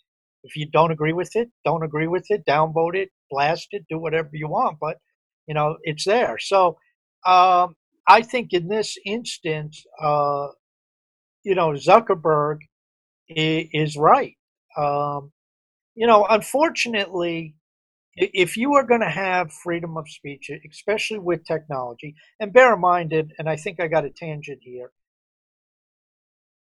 if 0.44 0.56
you 0.56 0.68
don't 0.72 0.92
agree 0.92 1.14
with 1.14 1.36
it, 1.36 1.50
don't 1.66 1.84
agree 1.84 2.08
with 2.08 2.26
it, 2.30 2.46
downvote 2.46 2.96
it, 2.96 3.10
blast 3.30 3.68
it, 3.72 3.86
do 3.90 3.98
whatever 3.98 4.30
you 4.34 4.48
want. 4.48 4.78
But, 4.80 4.98
you 5.48 5.54
know, 5.54 5.78
it's 5.84 6.06
there. 6.06 6.38
So, 6.38 6.78
um, 7.26 7.76
I 8.08 8.22
think 8.22 8.50
in 8.52 8.68
this 8.68 8.98
instance, 9.06 9.84
uh, 10.02 10.48
you 11.44 11.56
know, 11.56 11.70
Zuckerberg 11.72 12.60
is, 13.30 13.68
is 13.72 13.98
right. 13.98 14.36
Um, 14.78 15.32
you 15.96 16.08
know, 16.08 16.26
unfortunately, 16.30 17.56
if 18.16 18.58
you 18.58 18.74
are 18.76 18.86
going 18.86 19.02
to 19.02 19.10
have 19.10 19.52
freedom 19.52 19.98
of 19.98 20.10
speech, 20.10 20.50
especially 20.70 21.20
with 21.20 21.46
technology, 21.46 22.16
and 22.40 22.54
bear 22.54 22.74
in 22.74 22.82
mind, 22.82 23.14
and 23.14 23.50
I 23.50 23.56
think 23.56 23.80
I 23.80 23.88
got 23.88 24.06
a 24.06 24.10
tangent 24.10 24.60
here, 24.62 24.92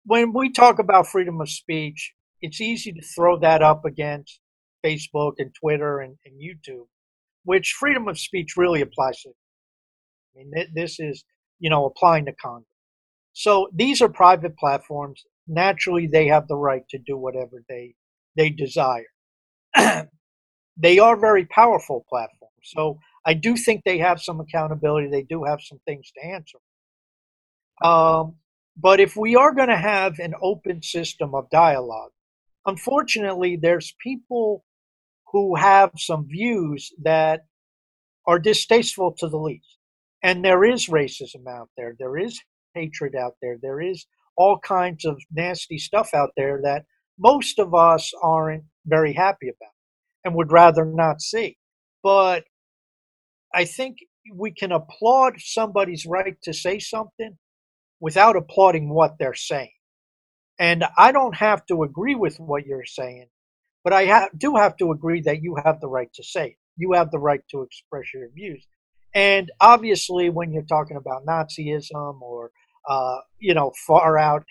when 0.04 0.32
we 0.32 0.52
talk 0.52 0.78
about 0.78 1.06
freedom 1.06 1.40
of 1.40 1.48
speech, 1.50 2.12
it's 2.40 2.60
easy 2.60 2.92
to 2.92 3.02
throw 3.02 3.38
that 3.40 3.62
up 3.62 3.84
against 3.84 4.40
Facebook 4.84 5.34
and 5.38 5.54
Twitter 5.54 6.00
and, 6.00 6.16
and 6.26 6.34
YouTube, 6.40 6.86
which 7.44 7.74
freedom 7.78 8.08
of 8.08 8.18
speech 8.18 8.54
really 8.56 8.82
applies 8.82 9.20
to. 9.22 9.30
I 10.34 10.42
mean, 10.42 10.52
this 10.74 10.98
is, 10.98 11.24
you 11.58 11.70
know, 11.70 11.86
applying 11.86 12.26
to 12.26 12.32
Congress. 12.32 12.68
So 13.32 13.68
these 13.74 14.00
are 14.00 14.08
private 14.08 14.56
platforms. 14.56 15.24
Naturally, 15.46 16.06
they 16.06 16.28
have 16.28 16.48
the 16.48 16.56
right 16.56 16.82
to 16.90 16.98
do 16.98 17.16
whatever 17.16 17.62
they 17.68 17.94
they 18.36 18.50
desire. 18.50 19.06
they 20.76 20.98
are 20.98 21.16
very 21.16 21.46
powerful 21.46 22.04
platforms. 22.08 22.54
So 22.62 22.98
I 23.26 23.34
do 23.34 23.56
think 23.56 23.82
they 23.84 23.98
have 23.98 24.20
some 24.20 24.40
accountability. 24.40 25.08
They 25.08 25.22
do 25.22 25.44
have 25.44 25.60
some 25.60 25.80
things 25.86 26.10
to 26.12 26.26
answer. 26.26 26.58
Um, 27.82 28.36
but 28.76 29.00
if 29.00 29.16
we 29.16 29.36
are 29.36 29.54
going 29.54 29.68
to 29.68 29.76
have 29.76 30.18
an 30.18 30.34
open 30.42 30.82
system 30.82 31.34
of 31.34 31.50
dialogue, 31.50 32.10
unfortunately, 32.66 33.56
there's 33.56 33.94
people 34.02 34.64
who 35.32 35.56
have 35.56 35.92
some 35.96 36.26
views 36.26 36.92
that 37.02 37.46
are 38.26 38.38
distasteful 38.38 39.12
to 39.18 39.28
the 39.28 39.36
least. 39.36 39.78
And 40.24 40.42
there 40.42 40.64
is 40.64 40.88
racism 40.88 41.46
out 41.46 41.68
there, 41.76 41.94
there 41.98 42.16
is 42.16 42.40
hatred 42.74 43.14
out 43.14 43.34
there, 43.42 43.58
there 43.60 43.80
is 43.82 44.06
all 44.38 44.58
kinds 44.58 45.04
of 45.04 45.20
nasty 45.30 45.76
stuff 45.76 46.14
out 46.14 46.30
there 46.34 46.60
that 46.64 46.86
most 47.18 47.58
of 47.58 47.74
us 47.74 48.10
aren't 48.22 48.64
very 48.86 49.12
happy 49.12 49.48
about 49.48 49.72
and 50.24 50.34
would 50.34 50.50
rather 50.50 50.86
not 50.86 51.20
see. 51.20 51.58
But 52.02 52.44
I 53.54 53.66
think 53.66 53.98
we 54.32 54.50
can 54.50 54.72
applaud 54.72 55.34
somebody's 55.40 56.06
right 56.06 56.36
to 56.44 56.54
say 56.54 56.78
something 56.78 57.36
without 58.00 58.34
applauding 58.34 58.88
what 58.88 59.16
they're 59.18 59.34
saying. 59.34 59.72
And 60.58 60.84
I 60.96 61.12
don't 61.12 61.36
have 61.36 61.66
to 61.66 61.82
agree 61.82 62.14
with 62.14 62.38
what 62.38 62.64
you're 62.64 62.86
saying, 62.86 63.26
but 63.84 63.92
I 63.92 64.06
ha- 64.06 64.30
do 64.36 64.56
have 64.56 64.76
to 64.78 64.90
agree 64.90 65.20
that 65.22 65.42
you 65.42 65.56
have 65.62 65.80
the 65.82 65.88
right 65.88 66.12
to 66.14 66.24
say 66.24 66.46
it. 66.46 66.56
You 66.78 66.92
have 66.92 67.10
the 67.10 67.18
right 67.18 67.42
to 67.50 67.62
express 67.62 68.06
your 68.14 68.30
views. 68.34 68.66
And 69.14 69.50
obviously, 69.60 70.28
when 70.28 70.52
you're 70.52 70.62
talking 70.64 70.96
about 70.96 71.24
Nazism 71.24 72.20
or, 72.20 72.50
uh, 72.88 73.18
you 73.38 73.54
know, 73.54 73.72
far 73.86 74.18
out 74.18 74.44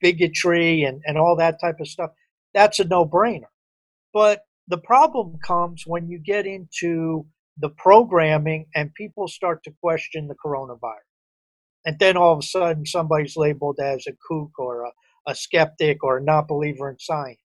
bigotry 0.00 0.82
and, 0.82 1.00
and 1.06 1.16
all 1.16 1.36
that 1.36 1.58
type 1.60 1.76
of 1.80 1.88
stuff, 1.88 2.10
that's 2.52 2.78
a 2.78 2.84
no 2.84 3.06
brainer. 3.06 3.48
But 4.12 4.42
the 4.68 4.78
problem 4.78 5.38
comes 5.44 5.84
when 5.86 6.08
you 6.08 6.18
get 6.18 6.46
into 6.46 7.26
the 7.58 7.70
programming 7.70 8.66
and 8.74 8.92
people 8.94 9.28
start 9.28 9.62
to 9.64 9.72
question 9.82 10.28
the 10.28 10.34
coronavirus. 10.34 11.06
And 11.86 11.98
then 11.98 12.16
all 12.16 12.32
of 12.32 12.40
a 12.40 12.42
sudden, 12.42 12.84
somebody's 12.84 13.36
labeled 13.36 13.78
as 13.80 14.06
a 14.06 14.12
kook 14.28 14.50
or 14.58 14.84
a, 14.84 14.90
a 15.28 15.34
skeptic 15.34 16.02
or 16.02 16.18
a 16.18 16.22
not 16.22 16.48
believer 16.48 16.90
in 16.90 16.98
science. 16.98 17.38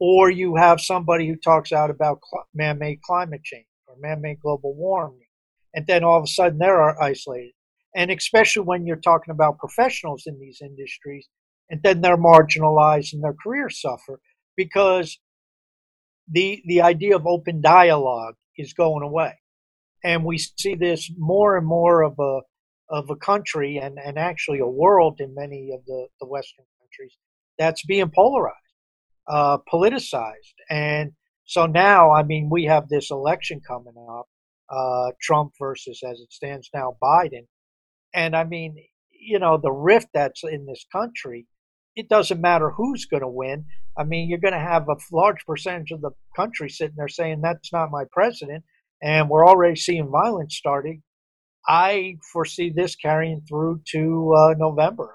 Or 0.00 0.30
you 0.30 0.56
have 0.56 0.80
somebody 0.80 1.28
who 1.28 1.36
talks 1.36 1.70
out 1.70 1.90
about 1.90 2.20
man 2.54 2.78
made 2.78 3.02
climate 3.02 3.44
change 3.44 3.66
or 3.86 3.96
man 4.00 4.20
made 4.20 4.40
global 4.40 4.74
warming. 4.74 5.23
And 5.74 5.86
then 5.86 6.04
all 6.04 6.18
of 6.18 6.24
a 6.24 6.28
sudden, 6.28 6.58
they're 6.58 7.02
isolated. 7.02 7.52
And 7.96 8.10
especially 8.10 8.62
when 8.62 8.86
you're 8.86 8.96
talking 8.96 9.32
about 9.32 9.58
professionals 9.58 10.24
in 10.26 10.38
these 10.40 10.60
industries, 10.60 11.28
and 11.70 11.82
then 11.82 12.00
they're 12.00 12.16
marginalized 12.16 13.12
and 13.12 13.22
their 13.22 13.36
careers 13.42 13.80
suffer 13.80 14.20
because 14.56 15.18
the 16.30 16.62
the 16.66 16.80
idea 16.82 17.16
of 17.16 17.26
open 17.26 17.60
dialogue 17.60 18.34
is 18.56 18.72
going 18.72 19.02
away, 19.02 19.34
and 20.02 20.24
we 20.24 20.38
see 20.38 20.74
this 20.74 21.10
more 21.16 21.56
and 21.56 21.66
more 21.66 22.02
of 22.02 22.18
a 22.18 22.40
of 22.90 23.10
a 23.10 23.16
country 23.16 23.78
and, 23.78 23.98
and 23.98 24.18
actually 24.18 24.58
a 24.58 24.66
world 24.66 25.20
in 25.20 25.34
many 25.34 25.70
of 25.72 25.84
the, 25.86 26.06
the 26.20 26.26
Western 26.26 26.66
countries 26.80 27.16
that's 27.58 27.84
being 27.86 28.10
polarized, 28.14 28.56
uh, 29.26 29.58
politicized, 29.72 30.54
and 30.70 31.12
so 31.46 31.66
now, 31.66 32.12
I 32.12 32.22
mean, 32.22 32.48
we 32.50 32.64
have 32.64 32.88
this 32.88 33.10
election 33.10 33.60
coming 33.66 33.94
up, 34.10 34.26
uh, 34.74 35.12
Trump 35.22 35.52
versus, 35.60 36.02
as 36.04 36.20
it 36.20 36.32
stands 36.32 36.70
now, 36.74 36.96
Biden, 37.02 37.46
and 38.14 38.36
I 38.36 38.44
mean, 38.44 38.76
you 39.12 39.38
know, 39.38 39.58
the 39.58 39.72
rift 39.72 40.08
that's 40.14 40.42
in 40.44 40.66
this 40.66 40.84
country 40.92 41.46
it 41.96 42.08
doesn't 42.08 42.40
matter 42.40 42.70
who's 42.70 43.06
going 43.06 43.22
to 43.22 43.28
win. 43.28 43.66
I 43.96 44.04
mean, 44.04 44.28
you're 44.28 44.38
going 44.38 44.54
to 44.54 44.60
have 44.60 44.88
a 44.88 44.96
large 45.12 45.46
percentage 45.46 45.92
of 45.92 46.00
the 46.00 46.10
country 46.34 46.68
sitting 46.68 46.96
there 46.96 47.08
saying 47.08 47.40
that's 47.40 47.72
not 47.72 47.90
my 47.90 48.04
president, 48.10 48.64
and 49.02 49.28
we're 49.28 49.46
already 49.46 49.76
seeing 49.76 50.10
violence 50.10 50.56
starting. 50.56 51.02
I 51.66 52.16
foresee 52.32 52.70
this 52.70 52.96
carrying 52.96 53.42
through 53.48 53.82
to 53.92 54.34
uh, 54.36 54.54
November. 54.58 55.14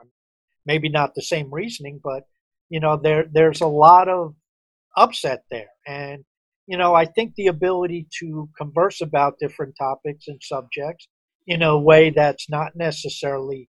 Maybe 0.65 0.89
not 0.89 1.13
the 1.13 1.21
same 1.21 1.53
reasoning, 1.53 1.99
but 2.03 2.23
you 2.69 2.79
know, 2.79 2.97
there 2.97 3.25
there's 3.31 3.61
a 3.61 3.67
lot 3.67 4.07
of 4.07 4.35
upset 4.95 5.43
there, 5.51 5.69
and 5.85 6.23
you 6.69 6.77
know, 6.77 6.93
I 6.93 7.05
think 7.05 7.33
the 7.33 7.47
ability 7.47 8.07
to 8.19 8.47
converse 8.55 9.01
about 9.01 9.39
different 9.39 9.73
topics 9.75 10.27
and 10.27 10.39
subjects 10.39 11.07
in 11.47 11.63
a 11.63 11.75
way 11.75 12.11
that's 12.11 12.47
not 12.47 12.73
necessarily 12.75 13.67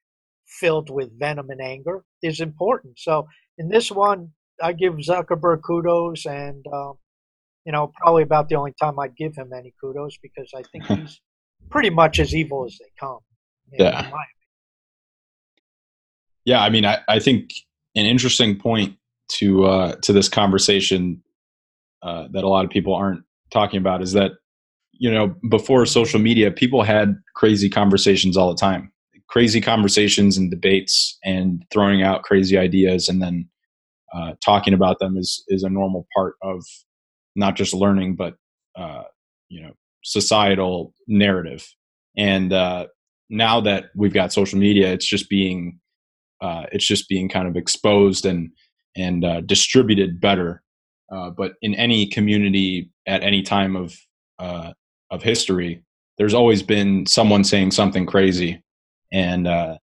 filled 0.47 0.91
with 0.91 1.19
venom 1.19 1.51
and 1.51 1.61
anger 1.61 2.05
is 2.23 2.39
important. 2.39 3.01
So 3.01 3.27
in 3.59 3.69
this 3.69 3.91
one, 3.91 4.29
I 4.63 4.75
give 4.75 4.95
Zuckerberg 4.95 5.63
kudos, 5.67 6.25
and 6.25 6.65
um, 6.73 6.95
you 7.67 7.73
know 7.73 7.91
probably 8.01 8.23
about 8.23 8.49
the 8.49 8.55
only 8.55 8.75
time 8.81 8.97
I'd 9.01 9.17
give 9.17 9.35
him 9.35 9.51
any 9.53 9.75
kudos 9.81 10.17
because 10.23 10.53
I 10.57 10.63
think 10.63 10.85
he's 11.01 11.21
pretty 11.71 11.91
much 11.91 12.21
as 12.21 12.33
evil 12.33 12.65
as 12.65 12.79
they 12.79 12.93
come. 13.01 13.19
Yeah. 13.73 14.09
Yeah, 16.45 16.63
I 16.63 16.71
mean, 16.71 16.85
I, 16.85 16.99
I 17.09 17.19
think 17.19 17.55
an 17.97 18.07
interesting 18.07 18.57
point 18.57 18.99
to 19.39 19.65
uh, 19.65 19.97
to 20.03 20.13
this 20.13 20.29
conversation 20.29 21.24
uh, 22.05 22.29
that 22.33 22.45
a 22.45 22.49
lot 22.49 22.65
of 22.65 22.71
people 22.71 22.95
aren't 22.95 23.25
talking 23.51 23.79
about 23.79 24.03
is 24.03 24.13
that 24.13 24.33
you 24.93 25.11
know 25.11 25.35
before 25.49 25.87
social 25.87 26.21
media, 26.21 26.51
people 26.51 26.83
had 26.83 27.17
crazy 27.35 27.69
conversations 27.69 28.37
all 28.37 28.51
the 28.51 28.61
time. 28.61 28.93
Crazy 29.29 29.61
conversations 29.61 30.37
and 30.37 30.51
debates 30.51 31.19
and 31.25 31.65
throwing 31.73 32.03
out 32.03 32.23
crazy 32.23 32.59
ideas 32.59 33.09
and 33.09 33.23
then 33.23 33.49
uh, 34.15 34.35
talking 34.45 34.75
about 34.75 34.99
them 34.99 35.17
is 35.17 35.43
is 35.49 35.63
a 35.63 35.69
normal 35.69 36.07
part 36.15 36.35
of 36.43 36.63
not 37.35 37.57
just 37.57 37.75
learning 37.75 38.15
but 38.15 38.35
uh, 38.77 39.05
you 39.49 39.63
know 39.63 39.73
societal 40.05 40.93
narrative. 41.09 41.67
And 42.17 42.53
uh, 42.53 42.87
now 43.31 43.61
that 43.63 43.87
we've 43.97 44.13
got 44.13 44.33
social 44.33 44.59
media 44.59 44.93
it's 44.93 45.07
just 45.07 45.31
being 45.31 45.81
uh, 46.43 46.65
it's 46.71 46.87
just 46.87 47.09
being 47.09 47.29
kind 47.29 47.49
of 47.49 47.57
exposed 47.57 48.27
and 48.27 48.51
and 48.95 49.25
uh, 49.25 49.41
distributed 49.41 50.21
better 50.21 50.63
uh, 51.13 51.31
but 51.31 51.55
in 51.63 51.75
any 51.75 52.07
community 52.07 52.91
at 53.07 53.23
any 53.23 53.43
time 53.43 53.77
of 53.77 53.95
of 55.11 55.23
history 55.23 55.83
there's 56.19 56.35
always 56.35 56.63
been 56.63 57.07
someone 57.07 57.45
saying 57.45 57.71
something 57.71 58.05
crazy 58.05 58.63
and 59.13 59.47
uh, 59.47 59.77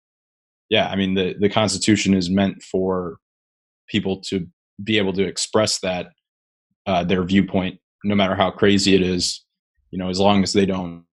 yeah, 0.70 0.88
I 0.88 0.96
mean 0.96 1.14
the 1.14 1.36
the 1.40 1.50
Constitution 1.50 2.14
is 2.14 2.30
meant 2.30 2.62
for 2.64 3.18
people 3.88 4.22
to 4.30 4.48
be 4.84 4.98
able 4.98 5.14
to 5.14 5.24
express 5.24 5.80
that 5.80 6.08
uh, 6.86 7.04
their 7.04 7.24
viewpoint, 7.24 7.80
no 8.04 8.16
matter 8.16 8.36
how 8.36 8.52
crazy 8.52 8.96
it 8.96 9.02
is. 9.02 9.44
You 9.92 10.00
know, 10.00 10.10
as 10.10 10.20
long 10.20 10.44
as 10.44 10.54
they 10.54 10.66
don't, 10.66 11.04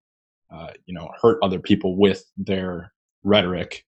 uh, 0.55 0.71
you 0.87 0.95
know, 0.95 1.11
hurt 1.21 1.39
other 1.43 1.59
people 1.59 1.97
with 1.97 2.25
their 2.37 2.93
rhetoric. 3.25 3.85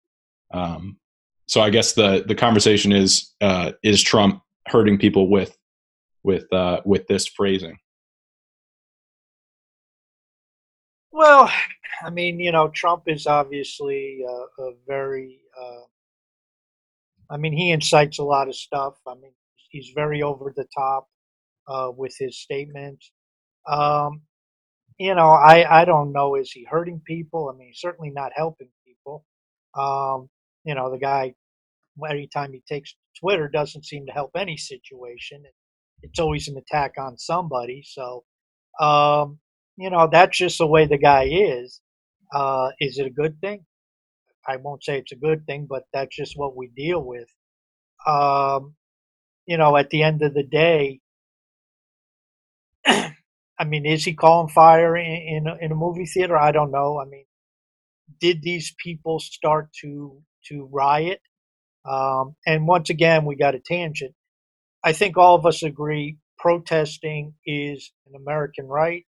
Um, 0.53 0.99
so 1.47 1.61
I 1.61 1.71
guess 1.71 1.93
the 1.93 2.25
the 2.27 2.35
conversation 2.35 2.93
is 2.93 3.33
uh, 3.41 3.73
is 3.85 4.03
Trump 4.03 4.43
hurting 4.67 4.99
people 4.99 5.29
with 5.29 5.57
with 6.23 6.53
uh, 6.53 6.81
with 6.85 7.07
this 7.07 7.27
phrasing? 7.27 7.77
Well, 11.13 11.51
I 12.03 12.11
mean, 12.11 12.41
you 12.41 12.53
know, 12.53 12.69
Trump 12.69 13.05
is 13.07 13.27
obviously 13.27 14.23
a, 14.29 14.63
a 14.63 14.73
very. 14.87 15.41
Uh, 15.61 15.83
I 17.31 17.37
mean, 17.37 17.53
he 17.53 17.71
incites 17.71 18.19
a 18.19 18.25
lot 18.25 18.49
of 18.49 18.57
stuff. 18.57 18.95
I 19.07 19.15
mean, 19.15 19.33
he's 19.71 19.93
very 19.95 20.23
over 20.23 20.53
the 20.57 20.67
top 20.77 21.09
uh, 21.69 21.91
with 21.97 22.15
his 22.19 22.41
statements. 22.41 23.13
Um, 23.69 24.23
you 24.99 25.15
know, 25.15 25.31
I 25.31 25.83
I 25.83 25.85
don't 25.85 26.13
know. 26.13 26.35
Is 26.37 26.53
he 26.53 26.65
hurting 26.65 27.03
people? 27.07 27.51
I 27.53 27.57
mean, 27.59 27.73
certainly 27.75 28.11
not 28.11 28.33
helping 28.35 28.69
people. 28.87 29.25
Um, 29.75 30.29
you 30.65 30.75
know, 30.75 30.91
the 30.91 30.99
guy 30.99 31.35
every 32.09 32.29
time 32.29 32.53
he 32.53 32.63
takes 32.69 32.95
Twitter 33.19 33.49
doesn't 33.49 33.85
seem 33.85 34.07
to 34.07 34.13
help 34.13 34.31
any 34.37 34.57
situation. 34.57 35.45
It's 36.03 36.19
always 36.19 36.49
an 36.49 36.57
attack 36.59 36.95
on 36.99 37.19
somebody. 37.19 37.83
So, 37.87 38.25
um, 38.81 39.39
you 39.77 39.91
know, 39.91 40.09
that's 40.11 40.39
just 40.39 40.59
the 40.59 40.67
way 40.67 40.87
the 40.87 40.99
guy 40.99 41.25
is. 41.31 41.81
Uh, 42.35 42.71
is 42.81 42.99
it 42.99 43.07
a 43.07 43.11
good 43.11 43.41
thing? 43.41 43.67
I 44.47 44.57
won't 44.57 44.85
say 44.85 44.99
it's 44.99 45.13
a 45.13 45.17
good 45.17 45.47
thing, 45.47 45.67
but 45.69 45.85
that's 45.93 46.15
just 46.17 46.35
what 46.37 46.57
we 46.57 46.69
deal 46.69 47.03
with. 47.05 47.29
Um, 48.07 48.75
you 49.47 49.59
know, 49.59 49.77
at 49.77 49.91
the 49.91 50.03
end 50.03 50.23
of 50.23 50.35
the 50.35 50.43
day, 50.45 51.01
I 52.87 53.65
mean, 53.67 53.87
is 53.87 54.05
he 54.05 54.15
calling 54.15 54.49
fire 54.49 54.97
in, 54.97 55.07
in 55.07 55.47
a, 55.47 55.57
in 55.61 55.73
a 55.73 55.77
movie 55.77 56.07
theater? 56.07 56.37
I 56.37 56.53
don't 56.53 56.71
know. 56.71 57.01
I 57.01 57.05
mean, 57.07 57.25
did 58.21 58.43
these 58.43 58.75
people 58.83 59.21
start 59.21 59.71
to 59.83 60.23
to 60.47 60.69
riot? 60.73 61.21
Um, 61.89 62.37
and 62.47 62.67
once 62.69 62.91
again, 62.91 63.25
we 63.27 63.37
got 63.37 63.55
a 63.55 63.61
tangent. 63.61 64.15
I 64.83 64.93
think 64.93 65.17
all 65.17 65.35
of 65.35 65.45
us 65.45 65.63
agree 65.63 66.17
protesting 66.39 67.35
is 67.45 67.93
an 68.07 68.15
American 68.17 68.67
right. 68.67 69.05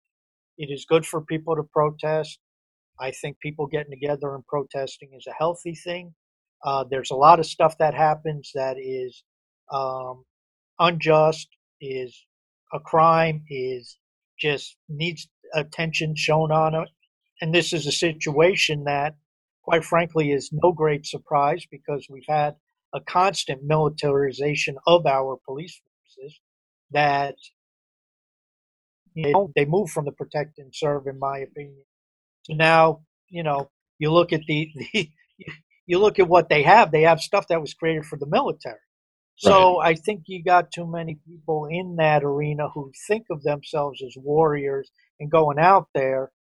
It 0.58 0.66
is 0.70 0.84
good 0.88 1.06
for 1.06 1.22
people 1.22 1.56
to 1.56 1.62
protest. 1.62 2.38
I 3.00 3.10
think 3.10 3.38
people 3.40 3.66
getting 3.66 3.90
together 3.90 4.34
and 4.34 4.46
protesting 4.46 5.10
is 5.16 5.26
a 5.26 5.32
healthy 5.32 5.74
thing. 5.74 6.14
Uh, 6.64 6.84
there's 6.88 7.10
a 7.10 7.16
lot 7.16 7.40
of 7.40 7.46
stuff 7.46 7.78
that 7.78 7.94
happens 7.94 8.50
that 8.54 8.76
is 8.78 9.24
um, 9.72 10.24
unjust, 10.78 11.48
is 11.80 12.26
a 12.72 12.78
crime, 12.78 13.42
is 13.48 13.98
just 14.38 14.76
needs 14.88 15.28
attention 15.54 16.14
shown 16.16 16.52
on 16.52 16.74
it. 16.74 16.88
And 17.40 17.54
this 17.54 17.72
is 17.72 17.86
a 17.86 17.92
situation 17.92 18.84
that, 18.84 19.16
quite 19.62 19.84
frankly, 19.84 20.32
is 20.32 20.50
no 20.52 20.72
great 20.72 21.06
surprise 21.06 21.64
because 21.70 22.06
we've 22.10 22.22
had 22.28 22.56
a 22.94 23.00
constant 23.00 23.62
militarization 23.64 24.76
of 24.86 25.06
our 25.06 25.38
police 25.46 25.80
forces 25.80 26.40
that 26.90 27.36
you 29.14 29.32
know, 29.32 29.52
they 29.54 29.64
move 29.64 29.90
from 29.90 30.04
the 30.04 30.12
protect 30.12 30.58
and 30.58 30.74
serve, 30.74 31.06
in 31.06 31.18
my 31.18 31.38
opinion. 31.38 31.84
So 32.42 32.54
now, 32.54 33.02
you 33.28 33.42
know, 33.42 33.70
you 33.98 34.10
look 34.10 34.32
at 34.32 34.42
the, 34.46 34.70
the 34.94 35.08
you 35.86 35.98
look 35.98 36.18
at 36.18 36.28
what 36.28 36.48
they 36.48 36.62
have. 36.62 36.90
They 36.90 37.02
have 37.02 37.20
stuff 37.20 37.48
that 37.48 37.60
was 37.60 37.74
created 37.74 38.04
for 38.04 38.18
the 38.18 38.26
military. 38.26 38.78
So 39.36 39.80
right. 39.80 39.96
I 39.96 40.00
think 40.00 40.24
you 40.26 40.42
got 40.42 40.70
too 40.70 40.86
many 40.86 41.18
people 41.26 41.66
in 41.70 41.96
that 41.96 42.22
arena 42.22 42.68
who 42.68 42.92
think 43.08 43.26
of 43.30 43.42
themselves 43.42 44.02
as 44.02 44.14
warriors 44.16 44.90
and 45.18 45.30
going 45.30 45.58
out 45.58 45.88
there, 45.94 46.30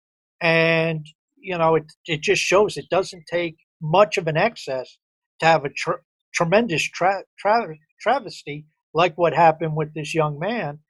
and 0.40 1.04
you 1.36 1.58
know, 1.58 1.74
it 1.76 1.84
it 2.06 2.20
just 2.20 2.42
shows 2.42 2.76
it 2.76 2.88
doesn't 2.90 3.24
take 3.30 3.56
much 3.80 4.18
of 4.18 4.28
an 4.28 4.36
excess 4.36 4.98
to 5.40 5.46
have 5.46 5.64
a 5.64 5.70
tr- 5.70 6.04
tremendous 6.34 6.82
tra- 6.82 7.24
tra- 7.38 7.76
travesty 8.00 8.66
like 8.94 9.16
what 9.16 9.34
happened 9.34 9.76
with 9.76 9.94
this 9.94 10.14
young 10.14 10.38
man. 10.38 10.80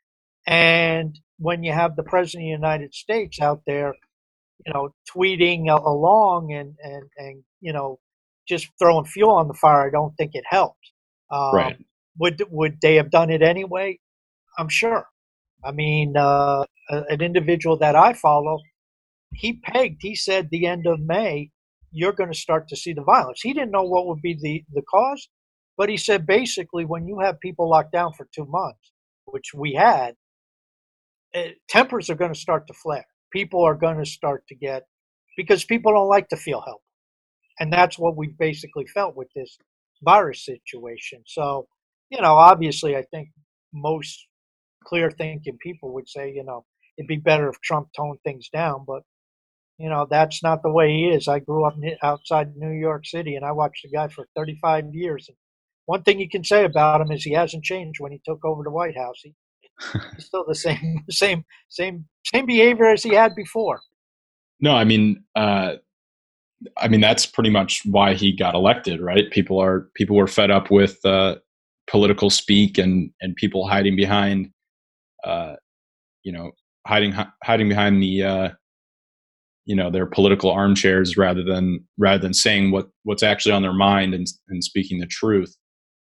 And 0.47 1.19
when 1.39 1.63
you 1.63 1.73
have 1.73 1.97
the 1.97 2.03
president 2.03 2.45
of 2.45 2.47
the 2.47 2.67
United 2.67 2.95
States 2.95 3.41
out 3.41 3.63
there, 3.67 3.95
you 4.67 4.73
know, 4.73 4.95
tweeting 5.15 5.69
along 5.69 6.53
and, 6.53 6.75
and, 6.83 7.05
and 7.17 7.43
you 7.61 7.73
know, 7.73 7.99
just 8.49 8.69
throwing 8.79 9.05
fuel 9.05 9.31
on 9.31 9.49
the 9.49 9.55
fire, 9.55 9.87
I 9.87 9.91
don't 9.91 10.15
think 10.17 10.33
it 10.35 10.45
helped. 10.49 10.93
Um, 11.31 11.55
right. 11.55 11.77
Would 12.19 12.43
would 12.51 12.79
they 12.83 12.97
have 12.97 13.11
done 13.11 13.31
it 13.31 13.43
anyway? 13.43 13.99
I'm 14.59 14.69
sure. 14.69 15.07
I 15.65 15.73
mean, 15.73 16.17
uh, 16.17 16.65
an 16.91 17.23
individual 17.23 17.79
that 17.79 17.97
I 17.97 18.13
follow, 18.13 18.59
he 19.33 19.55
pegged. 19.55 20.01
He 20.03 20.15
said 20.15 20.49
the 20.51 20.67
end 20.67 20.87
of 20.87 21.01
May, 21.01 21.51
you're 21.93 22.13
going 22.13 22.33
to 22.33 22.39
start 22.39 22.69
to 22.69 22.77
see 22.77 22.93
the 22.93 23.03
violence. 23.03 23.41
He 23.43 23.53
didn't 23.53 23.71
know 23.71 23.85
what 23.85 24.07
would 24.07 24.23
be 24.23 24.35
the 24.41 24.65
the 24.73 24.83
cause, 24.83 25.29
but 25.77 25.89
he 25.89 25.97
said 25.97 26.27
basically 26.27 26.85
when 26.85 27.07
you 27.07 27.21
have 27.21 27.41
people 27.41 27.69
locked 27.69 27.93
down 27.93 28.13
for 28.15 28.29
two 28.35 28.47
months, 28.47 28.93
which 29.27 29.55
we 29.55 29.75
had, 29.75 30.15
uh, 31.35 31.49
tempers 31.69 32.11
are 32.11 32.15
going 32.15 32.33
to 32.33 32.39
start 32.39 32.67
to 32.67 32.75
flare. 32.75 33.07
People 33.33 33.63
are 33.63 33.75
going 33.75 33.99
to 33.99 34.07
start 34.07 34.45
to 34.49 34.55
get 34.55 34.85
because 35.37 35.65
people 35.65 35.93
don't 35.93 36.09
like 36.09 36.29
to 36.29 36.37
feel 36.37 36.63
help, 36.63 36.83
and 37.61 37.73
that's 37.73 37.99
what 37.99 38.17
we 38.17 38.35
basically 38.39 38.87
felt 38.87 39.17
with 39.17 39.29
this 39.35 39.57
virus 40.03 40.45
situation. 40.45 41.23
So, 41.27 41.67
you 42.11 42.21
know, 42.21 42.35
obviously, 42.35 42.97
I 42.97 43.05
think 43.11 43.29
most 43.73 44.27
clear 44.85 45.11
thinking 45.11 45.59
people 45.63 45.95
would 45.95 46.09
say, 46.09 46.33
you 46.35 46.45
know, 46.45 46.65
it'd 46.99 47.09
be 47.09 47.17
better 47.17 47.49
if 47.49 47.61
Trump 47.63 47.89
toned 47.97 48.19
things 48.25 48.49
down, 48.53 48.85
but 48.87 49.03
you 49.79 49.89
know 49.89 50.07
that's 50.09 50.43
not 50.43 50.63
the 50.63 50.71
way 50.71 50.91
he 50.93 51.09
is. 51.09 51.29
I 51.29 51.39
grew 51.39 51.65
up 51.65 51.75
outside 52.03 52.57
New 52.57 52.73
York 52.73 53.07
City, 53.07 53.37
and 53.37 53.45
I 53.45 53.53
watched 53.53 53.83
the 53.85 53.91
guy 53.91 54.09
for 54.09 54.27
35 54.37 54.87
years. 54.93 55.27
And 55.29 55.37
one 55.87 56.03
thing 56.03 56.21
you 56.21 56.29
can 56.29 56.45
say 56.45 56.65
about 56.65 57.01
him 57.01 57.11
is 57.11 57.25
he 57.25 57.33
hasn't 57.33 57.65
changed 57.65 58.01
when 58.01 58.13
he 58.13 58.21
took 58.25 58.45
over 58.45 58.63
the 58.63 58.71
White 58.71 58.97
House. 58.97 59.21
He, 59.23 59.35
he's 60.17 60.27
still 60.27 60.45
the 60.47 60.55
same, 60.55 61.05
same, 61.11 61.45
same, 61.69 62.07
same 62.25 62.47
behavior 62.47 62.87
as 62.87 63.03
he 63.03 63.15
had 63.15 63.35
before. 63.35 63.81
No, 64.61 64.75
I 64.75 64.85
mean, 64.85 65.25
uh, 65.35 65.75
I 66.77 66.89
mean 66.89 67.01
that's 67.01 67.27
pretty 67.27 67.51
much 67.51 67.83
why 67.85 68.15
he 68.15 68.33
got 68.33 68.55
elected, 68.55 69.01
right? 69.01 69.31
People 69.31 69.61
are 69.61 69.89
people 69.95 70.17
were 70.17 70.29
fed 70.29 70.51
up 70.51 70.71
with 70.71 71.05
uh, 71.05 71.37
political 71.89 72.31
speak 72.31 72.79
and 72.79 73.11
and 73.21 73.35
people 73.37 73.67
hiding 73.67 73.97
behind, 73.97 74.51
uh, 75.25 75.55
you 76.23 76.33
know, 76.33 76.53
hiding 76.87 77.13
hiding 77.43 77.69
behind 77.69 78.03
the 78.03 78.23
uh, 78.23 78.49
you 79.65 79.77
know 79.77 79.91
their 79.91 80.07
political 80.07 80.51
armchairs 80.51 81.17
rather 81.17 81.45
than 81.45 81.85
rather 81.99 82.19
than 82.19 82.35
saying 82.35 82.71
what 82.71 82.89
what's 83.05 83.23
actually 83.23 83.53
on 83.53 83.63
their 83.63 83.73
mind 83.73 84.15
and 84.15 84.27
and 84.49 84.65
speaking 84.65 84.99
the 84.99 85.07
truth. 85.07 85.57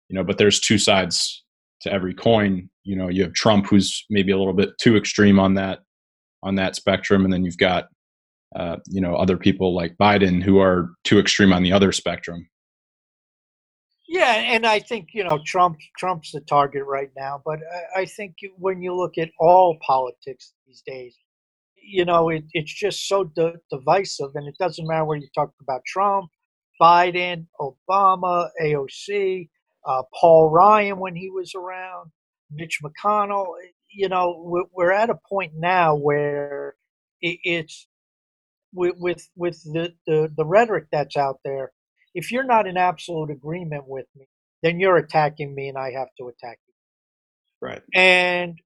You 0.09 0.15
know 0.15 0.23
but 0.23 0.37
there's 0.37 0.59
two 0.59 0.77
sides 0.77 1.43
to 1.81 1.91
every 1.91 2.13
coin. 2.13 2.69
You 2.83 2.95
know 2.95 3.07
you 3.09 3.23
have 3.23 3.33
trump 3.33 3.67
who's 3.67 4.05
maybe 4.09 4.31
a 4.31 4.37
little 4.37 4.53
bit 4.53 4.69
too 4.79 4.97
extreme 4.97 5.39
on 5.39 5.53
that 5.55 5.79
on 6.43 6.55
that 6.55 6.75
spectrum 6.75 7.23
and 7.23 7.33
then 7.33 7.43
you've 7.43 7.57
got 7.57 7.87
uh, 8.55 8.77
you 8.87 9.01
know 9.01 9.15
other 9.15 9.37
people 9.37 9.75
like 9.75 9.97
biden 9.97 10.41
who 10.41 10.59
are 10.59 10.89
too 11.03 11.19
extreme 11.19 11.51
on 11.53 11.63
the 11.63 11.71
other 11.71 11.91
spectrum. 11.91 12.47
Yeah 14.07 14.35
and 14.35 14.65
i 14.65 14.79
think 14.79 15.09
you 15.13 15.25
know 15.25 15.39
trump 15.45 15.77
trump's 15.97 16.31
the 16.31 16.39
target 16.39 16.85
right 16.85 17.09
now 17.17 17.41
but 17.43 17.59
i, 17.93 18.01
I 18.01 18.05
think 18.05 18.35
when 18.57 18.81
you 18.81 18.95
look 18.95 19.17
at 19.17 19.29
all 19.37 19.77
politics 19.85 20.53
these 20.65 20.81
days 20.87 21.13
you 21.87 22.05
know 22.05 22.29
it, 22.29 22.43
it's 22.53 22.73
just 22.73 23.07
so 23.07 23.23
divisive 23.71 24.31
and 24.35 24.47
it 24.47 24.55
doesn't 24.59 24.87
matter 24.87 25.05
where 25.05 25.17
you 25.17 25.27
talk 25.33 25.51
about 25.61 25.81
trump 25.85 26.29
biden 26.81 27.47
obama 27.61 28.49
aoc 28.61 29.47
uh, 29.87 30.03
Paul 30.13 30.49
Ryan 30.49 30.99
when 30.99 31.15
he 31.15 31.29
was 31.29 31.55
around, 31.55 32.11
Mitch 32.51 32.79
McConnell. 32.83 33.45
You 33.89 34.09
know, 34.09 34.67
we're 34.73 34.91
at 34.91 35.09
a 35.09 35.17
point 35.29 35.53
now 35.55 35.95
where 35.95 36.75
it's 37.21 37.87
with 38.73 38.95
with, 38.97 39.27
with 39.35 39.63
the, 39.63 39.93
the, 40.05 40.29
the 40.35 40.45
rhetoric 40.45 40.87
that's 40.91 41.15
out 41.15 41.39
there. 41.45 41.71
If 42.13 42.31
you're 42.31 42.43
not 42.43 42.67
in 42.67 42.77
absolute 42.77 43.31
agreement 43.31 43.85
with 43.87 44.07
me, 44.15 44.27
then 44.61 44.79
you're 44.79 44.97
attacking 44.97 45.55
me, 45.55 45.69
and 45.69 45.77
I 45.77 45.91
have 45.91 46.09
to 46.19 46.27
attack 46.27 46.59
you. 46.67 46.73
Right. 47.61 47.81
And 47.95 48.59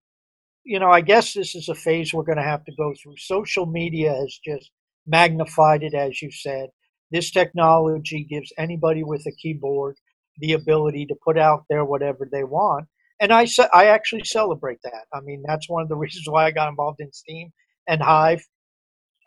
you 0.63 0.79
know, 0.79 0.91
I 0.91 1.01
guess 1.01 1.33
this 1.33 1.55
is 1.55 1.69
a 1.69 1.75
phase 1.75 2.13
we're 2.13 2.23
going 2.23 2.37
to 2.37 2.43
have 2.43 2.63
to 2.65 2.75
go 2.75 2.93
through. 3.01 3.15
Social 3.17 3.65
media 3.65 4.13
has 4.13 4.39
just 4.45 4.71
magnified 5.07 5.83
it, 5.83 5.93
as 5.93 6.21
you 6.21 6.31
said. 6.31 6.69
This 7.11 7.31
technology 7.31 8.25
gives 8.29 8.53
anybody 8.57 9.03
with 9.03 9.25
a 9.27 9.31
keyboard 9.31 9.97
the 10.37 10.53
ability 10.53 11.05
to 11.07 11.15
put 11.23 11.37
out 11.37 11.65
there 11.69 11.83
whatever 11.83 12.27
they 12.31 12.43
want. 12.43 12.87
And 13.19 13.31
I, 13.31 13.47
I 13.73 13.85
actually 13.85 14.23
celebrate 14.23 14.79
that. 14.83 15.05
I 15.13 15.21
mean, 15.21 15.43
that's 15.45 15.69
one 15.69 15.83
of 15.83 15.89
the 15.89 15.95
reasons 16.03 16.25
why 16.27 16.45
I 16.45 16.51
got 16.51 16.69
involved 16.69 16.99
in 16.99 17.11
Steem 17.11 17.51
and 17.87 18.01
Hive. 18.01 18.45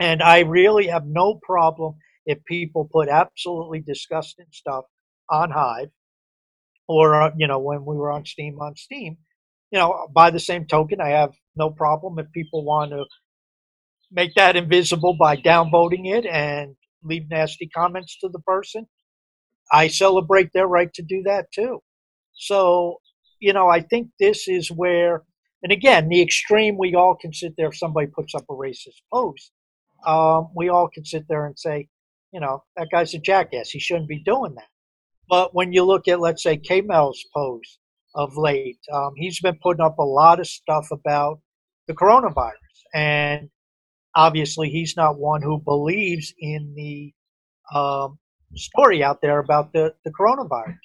And 0.00 0.22
I 0.22 0.40
really 0.40 0.88
have 0.88 1.06
no 1.06 1.38
problem 1.42 1.94
if 2.26 2.44
people 2.46 2.88
put 2.90 3.08
absolutely 3.08 3.80
disgusting 3.80 4.46
stuff 4.50 4.84
on 5.30 5.50
Hive 5.50 5.90
or, 6.88 7.22
uh, 7.22 7.30
you 7.36 7.46
know, 7.46 7.58
when 7.58 7.84
we 7.84 7.96
were 7.96 8.10
on 8.10 8.24
Steem 8.24 8.58
on 8.60 8.74
Steem. 8.76 9.18
You 9.74 9.80
know, 9.80 10.06
by 10.14 10.30
the 10.30 10.38
same 10.38 10.66
token, 10.66 11.00
I 11.00 11.08
have 11.08 11.32
no 11.56 11.68
problem 11.68 12.16
if 12.20 12.30
people 12.30 12.64
want 12.64 12.92
to 12.92 13.06
make 14.12 14.32
that 14.36 14.54
invisible 14.54 15.16
by 15.18 15.36
downvoting 15.36 16.06
it 16.16 16.24
and 16.26 16.76
leave 17.02 17.28
nasty 17.28 17.66
comments 17.66 18.16
to 18.20 18.28
the 18.28 18.38
person. 18.38 18.86
I 19.72 19.88
celebrate 19.88 20.50
their 20.54 20.68
right 20.68 20.94
to 20.94 21.02
do 21.02 21.24
that 21.24 21.46
too. 21.52 21.82
So, 22.34 23.00
you 23.40 23.52
know, 23.52 23.66
I 23.66 23.80
think 23.80 24.10
this 24.20 24.46
is 24.46 24.70
where, 24.70 25.24
and 25.64 25.72
again, 25.72 26.08
the 26.08 26.22
extreme, 26.22 26.78
we 26.78 26.94
all 26.94 27.16
can 27.16 27.32
sit 27.32 27.54
there 27.56 27.70
if 27.70 27.76
somebody 27.76 28.06
puts 28.06 28.32
up 28.32 28.44
a 28.48 28.52
racist 28.52 29.02
post, 29.12 29.50
um, 30.06 30.50
we 30.54 30.68
all 30.68 30.88
can 30.88 31.04
sit 31.04 31.24
there 31.28 31.46
and 31.46 31.58
say, 31.58 31.88
you 32.32 32.38
know, 32.38 32.62
that 32.76 32.92
guy's 32.92 33.12
a 33.14 33.18
jackass. 33.18 33.70
He 33.70 33.80
shouldn't 33.80 34.08
be 34.08 34.22
doing 34.22 34.54
that. 34.54 34.68
But 35.28 35.52
when 35.52 35.72
you 35.72 35.82
look 35.82 36.06
at, 36.06 36.20
let's 36.20 36.44
say, 36.44 36.58
K 36.58 36.80
Mel's 36.80 37.24
post 37.34 37.80
of 38.14 38.36
late, 38.36 38.78
um, 38.92 39.12
he's 39.16 39.40
been 39.40 39.58
putting 39.62 39.84
up 39.84 39.98
a 39.98 40.04
lot 40.04 40.40
of 40.40 40.46
stuff 40.46 40.88
about 40.92 41.40
the 41.88 41.94
coronavirus. 41.94 42.52
And 42.94 43.50
obviously, 44.14 44.70
he's 44.70 44.94
not 44.96 45.18
one 45.18 45.42
who 45.42 45.60
believes 45.60 46.32
in 46.38 46.74
the 46.76 47.12
um, 47.76 48.18
story 48.54 49.02
out 49.02 49.20
there 49.22 49.38
about 49.38 49.72
the, 49.72 49.94
the 50.04 50.12
coronavirus. 50.12 50.78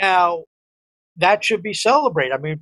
Now, 0.00 0.44
that 1.16 1.44
should 1.44 1.62
be 1.62 1.74
celebrated. 1.74 2.32
I 2.34 2.38
mean, 2.38 2.60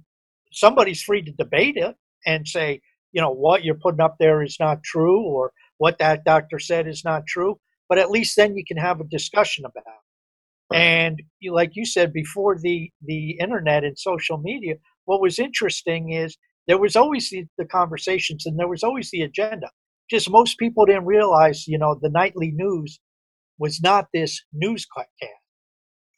somebody's 0.53 1.03
free 1.03 1.23
to 1.23 1.33
debate 1.33 1.77
it 1.77 1.95
and 2.27 2.49
say, 2.49 2.81
you 3.13 3.21
know, 3.21 3.33
what 3.33 3.65
you're 3.65 3.75
putting 3.75 4.01
up 4.01 4.17
there 4.19 4.43
is 4.43 4.57
not 4.59 4.83
true 4.83 5.23
or 5.23 5.53
what 5.79 5.99
that 5.99 6.25
doctor 6.25 6.59
said 6.59 6.87
is 6.89 7.03
not 7.05 7.27
true. 7.27 7.59
but 7.91 7.99
at 7.99 8.11
least 8.11 8.37
then 8.37 8.57
you 8.57 8.65
can 8.67 8.77
have 8.79 9.01
a 9.01 9.05
discussion 9.05 9.65
about. 9.65 9.85
It. 9.85 10.10
And 10.73 11.21
you, 11.41 11.53
like 11.53 11.73
you 11.75 11.85
said 11.85 12.13
before, 12.13 12.59
the 12.59 12.91
the 13.05 13.33
internet 13.41 13.85
and 13.85 13.99
social 13.99 14.39
media. 14.39 14.75
What 15.05 15.21
was 15.21 15.39
interesting 15.39 16.13
is 16.13 16.37
there 16.69 16.79
was 16.79 16.95
always 16.95 17.31
the, 17.31 17.47
the 17.59 17.65
conversations 17.65 18.47
and 18.47 18.59
there 18.59 18.69
was 18.69 18.85
always 18.85 19.11
the 19.11 19.23
agenda. 19.23 19.71
Just 20.09 20.31
most 20.31 20.59
people 20.59 20.87
didn't 20.87 21.07
realize, 21.07 21.67
you 21.67 21.79
know, 21.79 21.99
the 22.01 22.11
nightly 22.11 22.53
news 22.55 23.01
was 23.59 23.81
not 23.83 24.09
this 24.15 24.43
newscast. 24.53 25.09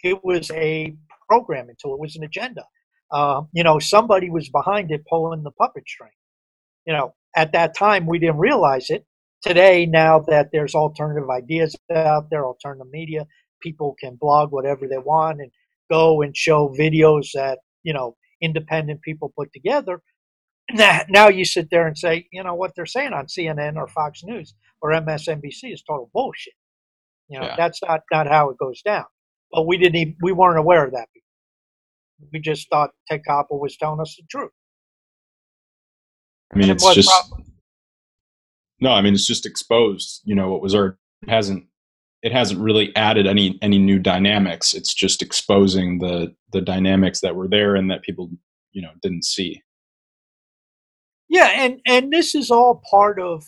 It 0.02 0.24
was 0.24 0.50
a 0.50 0.96
program 1.28 1.68
until 1.68 1.94
it 1.94 2.00
was 2.00 2.16
an 2.16 2.24
agenda. 2.24 2.64
Uh, 3.10 3.42
you 3.52 3.62
know, 3.62 3.78
somebody 3.78 4.30
was 4.30 4.48
behind 4.48 4.90
it 4.90 5.02
pulling 5.08 5.42
the 5.42 5.50
puppet 5.52 5.84
string. 5.86 6.10
You 6.86 6.94
know, 6.94 7.14
at 7.36 7.52
that 7.52 7.76
time 7.76 8.06
we 8.06 8.18
didn't 8.18 8.38
realize 8.38 8.90
it. 8.90 9.06
Today, 9.42 9.86
now 9.86 10.20
that 10.28 10.50
there's 10.52 10.74
alternative 10.74 11.28
ideas 11.28 11.74
out 11.92 12.30
there, 12.30 12.44
alternative 12.44 12.86
media, 12.92 13.26
people 13.62 13.96
can 14.00 14.16
blog 14.20 14.52
whatever 14.52 14.86
they 14.88 14.98
want 14.98 15.40
and 15.40 15.50
go 15.90 16.22
and 16.22 16.36
show 16.36 16.74
videos 16.78 17.28
that 17.34 17.58
you 17.82 17.92
know 17.92 18.16
independent 18.40 19.00
people 19.02 19.32
put 19.36 19.52
together. 19.52 20.02
Now, 21.08 21.28
you 21.28 21.44
sit 21.44 21.68
there 21.70 21.86
and 21.86 21.98
say, 21.98 22.28
you 22.32 22.42
know, 22.42 22.54
what 22.54 22.72
they're 22.74 22.86
saying 22.86 23.12
on 23.12 23.26
CNN 23.26 23.76
or 23.76 23.88
Fox 23.88 24.22
News 24.24 24.54
or 24.80 24.90
MSNBC 24.90 25.72
is 25.72 25.82
total 25.82 26.10
bullshit. 26.14 26.54
You 27.28 27.40
know, 27.40 27.46
yeah. 27.46 27.56
that's 27.56 27.80
not 27.82 28.00
not 28.10 28.26
how 28.26 28.50
it 28.50 28.58
goes 28.58 28.82
down. 28.82 29.04
But 29.50 29.66
we 29.66 29.76
didn't 29.76 29.96
even, 29.96 30.16
we 30.22 30.32
weren't 30.32 30.58
aware 30.58 30.84
of 30.84 30.92
that. 30.92 31.08
Before. 31.12 32.28
We 32.32 32.40
just 32.40 32.68
thought 32.70 32.90
Ted 33.08 33.22
Koppel 33.28 33.60
was 33.60 33.76
telling 33.76 34.00
us 34.00 34.16
the 34.16 34.24
truth. 34.30 34.50
I 36.54 36.58
mean, 36.58 36.70
it's 36.70 36.94
just 36.94 37.10
no. 38.80 38.92
I 38.92 39.00
mean, 39.00 39.14
it's 39.14 39.26
just 39.26 39.46
exposed. 39.46 40.20
You 40.24 40.34
know, 40.34 40.50
what 40.50 40.62
was 40.62 40.74
our 40.74 40.98
hasn't 41.28 41.64
it 42.22 42.32
hasn't 42.32 42.60
really 42.60 42.94
added 42.96 43.26
any 43.26 43.58
any 43.62 43.78
new 43.78 43.98
dynamics. 43.98 44.74
It's 44.74 44.94
just 44.94 45.22
exposing 45.22 45.98
the 45.98 46.34
the 46.52 46.60
dynamics 46.60 47.20
that 47.20 47.34
were 47.34 47.48
there 47.48 47.74
and 47.74 47.90
that 47.90 48.02
people 48.02 48.30
you 48.72 48.82
know 48.82 48.92
didn't 49.02 49.24
see. 49.24 49.60
Yeah, 51.28 51.50
and 51.54 51.80
and 51.86 52.12
this 52.12 52.34
is 52.34 52.50
all 52.50 52.82
part 52.90 53.20
of 53.20 53.44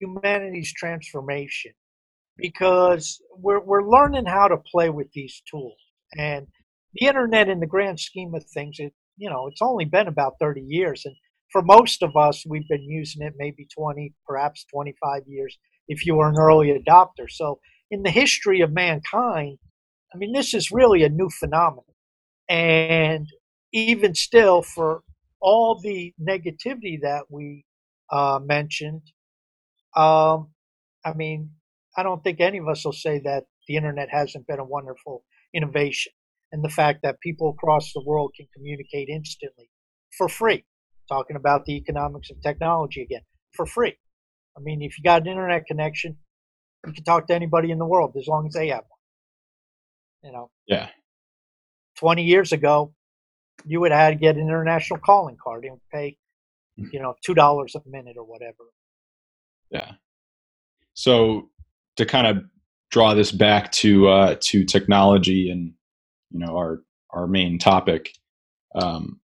humanity's 0.00 0.72
transformation 0.72 1.72
because 2.36 3.20
we're 3.36 3.60
we're 3.60 3.88
learning 3.88 4.26
how 4.26 4.48
to 4.48 4.56
play 4.56 4.90
with 4.90 5.10
these 5.12 5.42
tools 5.50 5.78
and 6.16 6.46
the 6.94 7.06
internet 7.06 7.48
in 7.48 7.60
the 7.60 7.66
grand 7.66 8.00
scheme 8.00 8.34
of 8.34 8.44
things 8.44 8.76
it 8.78 8.92
you 9.16 9.28
know 9.28 9.48
it's 9.48 9.62
only 9.62 9.84
been 9.84 10.06
about 10.06 10.34
30 10.40 10.60
years 10.60 11.02
and 11.04 11.14
for 11.50 11.62
most 11.62 12.02
of 12.02 12.16
us 12.16 12.44
we've 12.46 12.68
been 12.68 12.82
using 12.82 13.22
it 13.22 13.34
maybe 13.36 13.66
20 13.76 14.14
perhaps 14.26 14.64
25 14.72 15.22
years 15.26 15.58
if 15.88 16.06
you 16.06 16.14
were 16.14 16.28
an 16.28 16.38
early 16.38 16.68
adopter 16.68 17.28
so 17.28 17.58
in 17.90 18.02
the 18.02 18.10
history 18.10 18.60
of 18.60 18.72
mankind 18.72 19.58
i 20.14 20.16
mean 20.16 20.32
this 20.32 20.54
is 20.54 20.70
really 20.70 21.02
a 21.02 21.08
new 21.08 21.28
phenomenon 21.30 21.84
and 22.48 23.28
even 23.72 24.14
still 24.14 24.62
for 24.62 25.02
all 25.40 25.78
the 25.82 26.14
negativity 26.20 26.98
that 27.00 27.24
we 27.30 27.64
uh, 28.10 28.38
mentioned 28.42 29.02
um, 29.96 30.48
i 31.04 31.12
mean 31.14 31.50
I 31.98 32.04
don't 32.04 32.22
think 32.22 32.38
any 32.38 32.58
of 32.58 32.68
us 32.68 32.84
will 32.84 32.92
say 32.92 33.18
that 33.24 33.46
the 33.66 33.74
internet 33.74 34.08
hasn't 34.08 34.46
been 34.46 34.60
a 34.60 34.64
wonderful 34.64 35.24
innovation. 35.52 36.12
And 36.52 36.64
the 36.64 36.68
fact 36.68 37.00
that 37.02 37.20
people 37.20 37.50
across 37.50 37.92
the 37.92 38.04
world 38.06 38.34
can 38.36 38.46
communicate 38.54 39.08
instantly 39.08 39.68
for 40.16 40.28
free. 40.28 40.64
Talking 41.08 41.34
about 41.34 41.64
the 41.64 41.76
economics 41.76 42.30
of 42.30 42.40
technology 42.40 43.02
again, 43.02 43.22
for 43.52 43.66
free. 43.66 43.96
I 44.58 44.60
mean, 44.60 44.82
if 44.82 44.98
you 44.98 45.04
got 45.04 45.22
an 45.22 45.28
internet 45.28 45.66
connection, 45.66 46.16
you 46.86 46.92
can 46.92 47.04
talk 47.04 47.28
to 47.28 47.34
anybody 47.34 47.70
in 47.70 47.78
the 47.78 47.86
world 47.86 48.16
as 48.18 48.26
long 48.26 48.46
as 48.46 48.54
they 48.54 48.68
have 48.68 48.84
one. 48.88 48.98
You 50.24 50.32
know? 50.32 50.50
Yeah. 50.66 50.88
20 51.98 52.24
years 52.24 52.52
ago, 52.52 52.92
you 53.64 53.80
would 53.80 53.92
have 53.92 54.00
had 54.00 54.10
to 54.10 54.16
get 54.16 54.36
an 54.36 54.42
international 54.42 54.98
calling 54.98 55.36
card 55.42 55.64
and 55.64 55.78
pay, 55.92 56.16
mm. 56.78 56.86
you 56.92 57.00
know, 57.00 57.14
$2 57.26 57.74
a 57.74 57.80
minute 57.88 58.16
or 58.16 58.24
whatever. 58.24 58.64
Yeah. 59.70 59.92
So 60.94 61.50
to 61.96 62.06
kind 62.06 62.26
of 62.26 62.44
draw 62.90 63.14
this 63.14 63.32
back 63.32 63.70
to 63.72 64.08
uh, 64.08 64.36
to 64.40 64.64
technology 64.64 65.50
and 65.50 65.72
you 66.30 66.38
know 66.38 66.56
our 66.56 66.82
our 67.10 67.26
main 67.26 67.58
topic. 67.58 68.10
Um, 68.74 69.20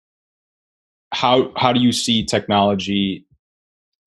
how 1.12 1.52
how 1.56 1.72
do 1.72 1.80
you 1.80 1.92
see 1.92 2.24
technology 2.24 3.26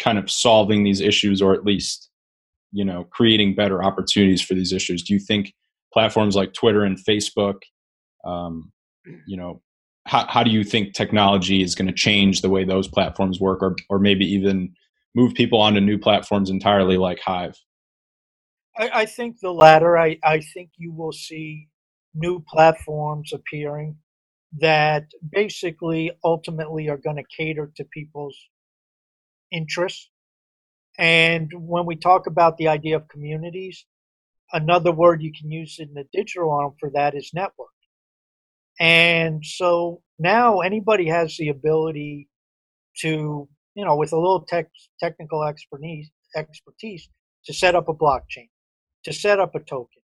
kind 0.02 0.18
of 0.18 0.30
solving 0.30 0.84
these 0.84 1.02
issues, 1.02 1.42
or 1.42 1.54
at 1.54 1.66
least 1.66 2.10
you 2.72 2.86
know 2.86 3.06
creating 3.06 3.56
better 3.56 3.84
opportunities 3.84 4.42
for 4.42 4.54
these 4.54 4.74
issues? 4.74 5.04
Do 5.04 5.14
you 5.14 5.20
think 5.20 5.54
platforms 5.94 6.36
like 6.36 6.54
Twitter 6.54 6.84
and 6.84 6.98
Facebook, 6.98 7.60
um, 8.26 8.72
you 9.28 9.38
know, 9.38 9.62
how 10.08 10.26
how 10.28 10.44
do 10.44 10.52
you 10.52 10.64
think 10.64 10.94
technology 10.94 11.62
is 11.62 11.76
going 11.76 11.88
to 11.88 11.94
change 11.94 12.42
the 12.42 12.50
way 12.50 12.64
those 12.64 12.88
platforms 12.88 13.40
work, 13.40 13.62
or 13.62 13.76
or 13.90 14.00
maybe 14.00 14.26
even 14.26 14.74
move 15.16 15.34
people 15.34 15.60
onto 15.60 15.80
new 15.82 15.98
platforms 15.98 16.50
entirely, 16.50 16.98
like 16.98 17.20
Hive? 17.20 17.56
I, 18.78 18.90
I 19.02 19.06
think 19.06 19.38
the 19.42 19.52
latter. 19.52 19.98
I, 19.98 20.18
I 20.24 20.42
think 20.54 20.72
you 20.78 20.94
will 20.94 21.12
see 21.12 21.68
new 22.14 22.44
platforms 22.48 23.32
appearing 23.34 23.98
that 24.60 25.06
basically 25.32 26.12
ultimately 26.24 26.90
are 26.90 26.98
going 26.98 27.16
to 27.16 27.24
cater 27.38 27.72
to 27.76 27.86
people's 27.86 28.38
interests. 29.52 30.10
And 30.98 31.52
when 31.56 31.86
we 31.86 31.96
talk 31.96 32.28
about 32.28 32.58
the 32.58 32.68
idea 32.68 32.96
of 32.96 33.08
communities, 33.08 33.86
another 34.54 34.92
word 34.92 35.22
you 35.22 35.32
can 35.32 35.52
use 35.52 35.78
in 35.80 35.94
the 35.94 36.06
digital 36.12 36.50
realm 36.50 36.76
for 36.80 36.90
that 36.94 37.16
is 37.16 37.32
network. 37.34 37.70
And 38.80 39.46
so 39.46 40.02
now 40.20 40.60
anybody 40.60 41.08
has 41.08 41.38
the 41.38 41.50
ability 41.50 42.30
to, 43.00 43.48
you 43.76 43.86
know, 43.86 43.96
with 43.96 44.12
a 44.12 44.18
little 44.18 44.46
tech, 44.48 44.68
technical 45.00 45.44
expertise, 45.44 46.10
expertise 46.36 47.10
to 47.46 47.54
set 47.54 47.76
up 47.76 47.88
a 47.90 47.94
blockchain, 47.94 48.50
to 49.04 49.14
set 49.14 49.40
up 49.40 49.56
a 49.56 49.60
token, 49.60 50.02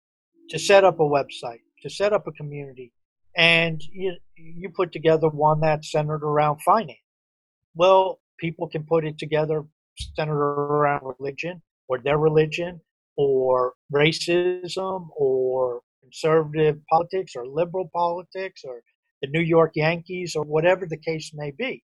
to 0.51 0.59
set 0.59 0.85
up 0.85 1.01
a 1.01 1.05
website, 1.05 1.61
to 1.83 1.91
set 1.91 2.13
up 2.13 2.27
a 2.27 2.33
community, 2.33 2.93
and 3.37 3.81
you, 3.93 4.17
you 4.37 4.71
put 4.71 4.93
together 4.93 5.29
one 5.29 5.61
that's 5.61 5.91
centered 5.91 6.25
around 6.25 6.61
finance. 6.63 6.99
Well, 7.75 8.21
people 8.41 8.69
can 8.69 8.83
put 8.85 9.05
it 9.05 9.19
together 9.19 9.65
centered 10.17 10.35
around 10.35 11.03
religion 11.19 11.63
or 11.89 11.99
their 11.99 12.19
religion 12.19 12.81
or 13.17 13.75
racism 13.93 15.09
or 15.17 15.81
conservative 16.03 16.79
politics 16.91 17.35
or 17.37 17.47
liberal 17.47 17.91
politics 17.95 18.63
or 18.65 18.83
the 19.23 19.29
New 19.29 19.43
York 19.43 19.73
Yankees 19.75 20.35
or 20.35 20.45
whatever 20.45 20.87
the 20.87 20.97
case 20.97 21.33
may 21.35 21.51
be. 21.51 21.83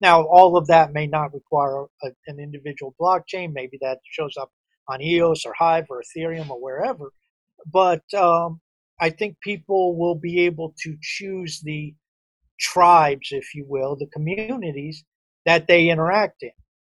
Now, 0.00 0.22
all 0.22 0.56
of 0.56 0.68
that 0.68 0.92
may 0.92 1.06
not 1.06 1.34
require 1.34 1.84
a, 2.02 2.10
an 2.26 2.38
individual 2.40 2.94
blockchain. 3.00 3.52
Maybe 3.52 3.78
that 3.80 3.98
shows 4.10 4.36
up 4.36 4.50
on 4.88 5.02
EOS 5.02 5.44
or 5.44 5.54
Hive 5.58 5.86
or 5.90 6.02
Ethereum 6.02 6.50
or 6.50 6.62
wherever. 6.62 7.12
But 7.66 8.02
um, 8.14 8.60
I 9.00 9.10
think 9.10 9.40
people 9.40 9.96
will 9.98 10.14
be 10.14 10.46
able 10.46 10.74
to 10.82 10.96
choose 11.02 11.60
the 11.60 11.94
tribes, 12.58 13.28
if 13.30 13.54
you 13.54 13.64
will, 13.68 13.96
the 13.96 14.06
communities 14.06 15.04
that 15.48 15.66
they 15.66 15.88
interact 15.88 16.42
in. 16.42 16.50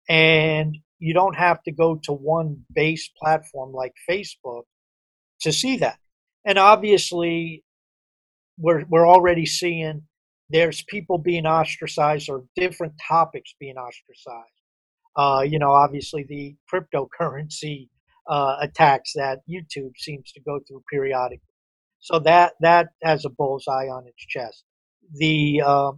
And 0.09 0.79
you 0.99 1.13
don't 1.13 1.37
have 1.37 1.63
to 1.65 1.73
go 1.73 2.01
to 2.05 2.13
one 2.13 2.65
base 2.75 3.11
platform 3.21 3.73
like 3.75 3.93
Facebook 4.09 4.63
to 5.43 5.53
see 5.53 5.77
that. 5.77 5.99
And 6.47 6.59
obviously, 6.59 7.63
we're, 8.57 8.85
we're 8.89 9.07
already 9.07 9.45
seeing 9.45 10.03
there's 10.49 10.83
people 10.89 11.19
being 11.19 11.45
ostracized 11.45 12.31
or 12.31 12.45
different 12.57 12.95
topics 13.07 13.55
being 13.61 13.77
ostracized. 13.77 14.59
Uh, 15.15 15.43
you 15.43 15.59
know, 15.59 15.73
obviously 15.73 16.25
the 16.27 16.57
cryptocurrency 16.73 17.91
uh, 18.31 18.57
attacks 18.63 19.13
that 19.15 19.41
YouTube 19.47 19.93
seems 19.99 20.33
to 20.33 20.41
go 20.41 20.59
through 20.67 20.83
periodically. 20.91 21.43
So 22.01 22.19
that 22.21 22.55
that 22.61 22.87
has 23.03 23.27
a 23.27 23.31
bullseye 23.31 23.89
on 23.89 24.07
its 24.07 24.25
chest. 24.27 24.65
The 25.13 25.63
uh, 25.67 25.93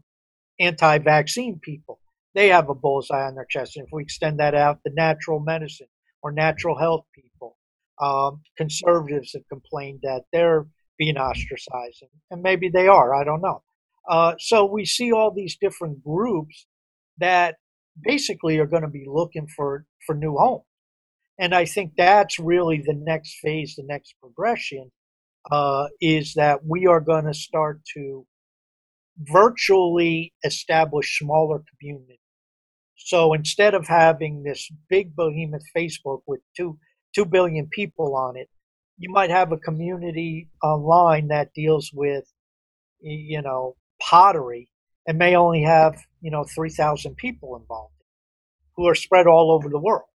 anti-vaccine 0.58 1.60
people, 1.62 2.00
they 2.34 2.48
have 2.48 2.68
a 2.68 2.74
bullseye 2.74 3.26
on 3.26 3.34
their 3.34 3.46
chest. 3.48 3.76
And 3.76 3.86
if 3.86 3.92
we 3.92 4.02
extend 4.02 4.38
that 4.40 4.54
out, 4.54 4.80
the 4.84 4.92
natural 4.94 5.40
medicine 5.40 5.88
or 6.22 6.32
natural 6.32 6.78
health 6.78 7.04
people, 7.14 7.56
um, 8.00 8.42
conservatives 8.56 9.32
have 9.34 9.48
complained 9.48 10.00
that 10.02 10.22
they're 10.32 10.66
being 10.98 11.16
ostracized, 11.16 12.04
and 12.30 12.42
maybe 12.42 12.68
they 12.68 12.86
are. 12.86 13.14
I 13.14 13.24
don't 13.24 13.40
know. 13.40 13.62
Uh, 14.08 14.34
so 14.38 14.64
we 14.64 14.84
see 14.84 15.12
all 15.12 15.30
these 15.30 15.56
different 15.60 16.02
groups 16.02 16.66
that 17.18 17.56
basically 18.02 18.58
are 18.58 18.66
going 18.66 18.82
to 18.82 18.88
be 18.88 19.04
looking 19.06 19.46
for 19.46 19.84
for 20.06 20.14
new 20.14 20.36
homes 20.36 20.64
and 21.38 21.54
i 21.54 21.64
think 21.64 21.92
that's 21.96 22.38
really 22.38 22.82
the 22.84 22.94
next 22.94 23.38
phase 23.42 23.74
the 23.76 23.84
next 23.86 24.14
progression 24.20 24.90
uh, 25.50 25.86
is 26.00 26.34
that 26.34 26.60
we 26.66 26.86
are 26.86 27.00
going 27.00 27.24
to 27.24 27.34
start 27.34 27.80
to 27.94 28.26
virtually 29.18 30.34
establish 30.44 31.18
smaller 31.18 31.62
communities 31.70 32.19
so 33.04 33.32
instead 33.32 33.74
of 33.74 33.86
having 33.86 34.42
this 34.42 34.70
big 34.88 35.14
behemoth 35.16 35.64
facebook 35.76 36.20
with 36.26 36.40
two 36.56 36.78
2 37.14 37.24
billion 37.24 37.66
people 37.68 38.14
on 38.16 38.36
it. 38.36 38.48
You 38.98 39.10
might 39.10 39.30
have 39.30 39.52
a 39.52 39.56
community 39.56 40.48
online 40.62 41.28
that 41.28 41.52
deals 41.54 41.90
with, 41.92 42.24
you 43.00 43.42
know, 43.42 43.76
pottery 44.00 44.70
and 45.06 45.18
may 45.18 45.34
only 45.34 45.62
have, 45.62 45.98
you 46.20 46.30
know, 46.30 46.44
3,000 46.44 47.16
people 47.16 47.56
involved 47.56 47.94
who 48.76 48.86
are 48.86 48.94
spread 48.94 49.26
all 49.26 49.50
over 49.52 49.68
the 49.68 49.78
world. 49.78 50.08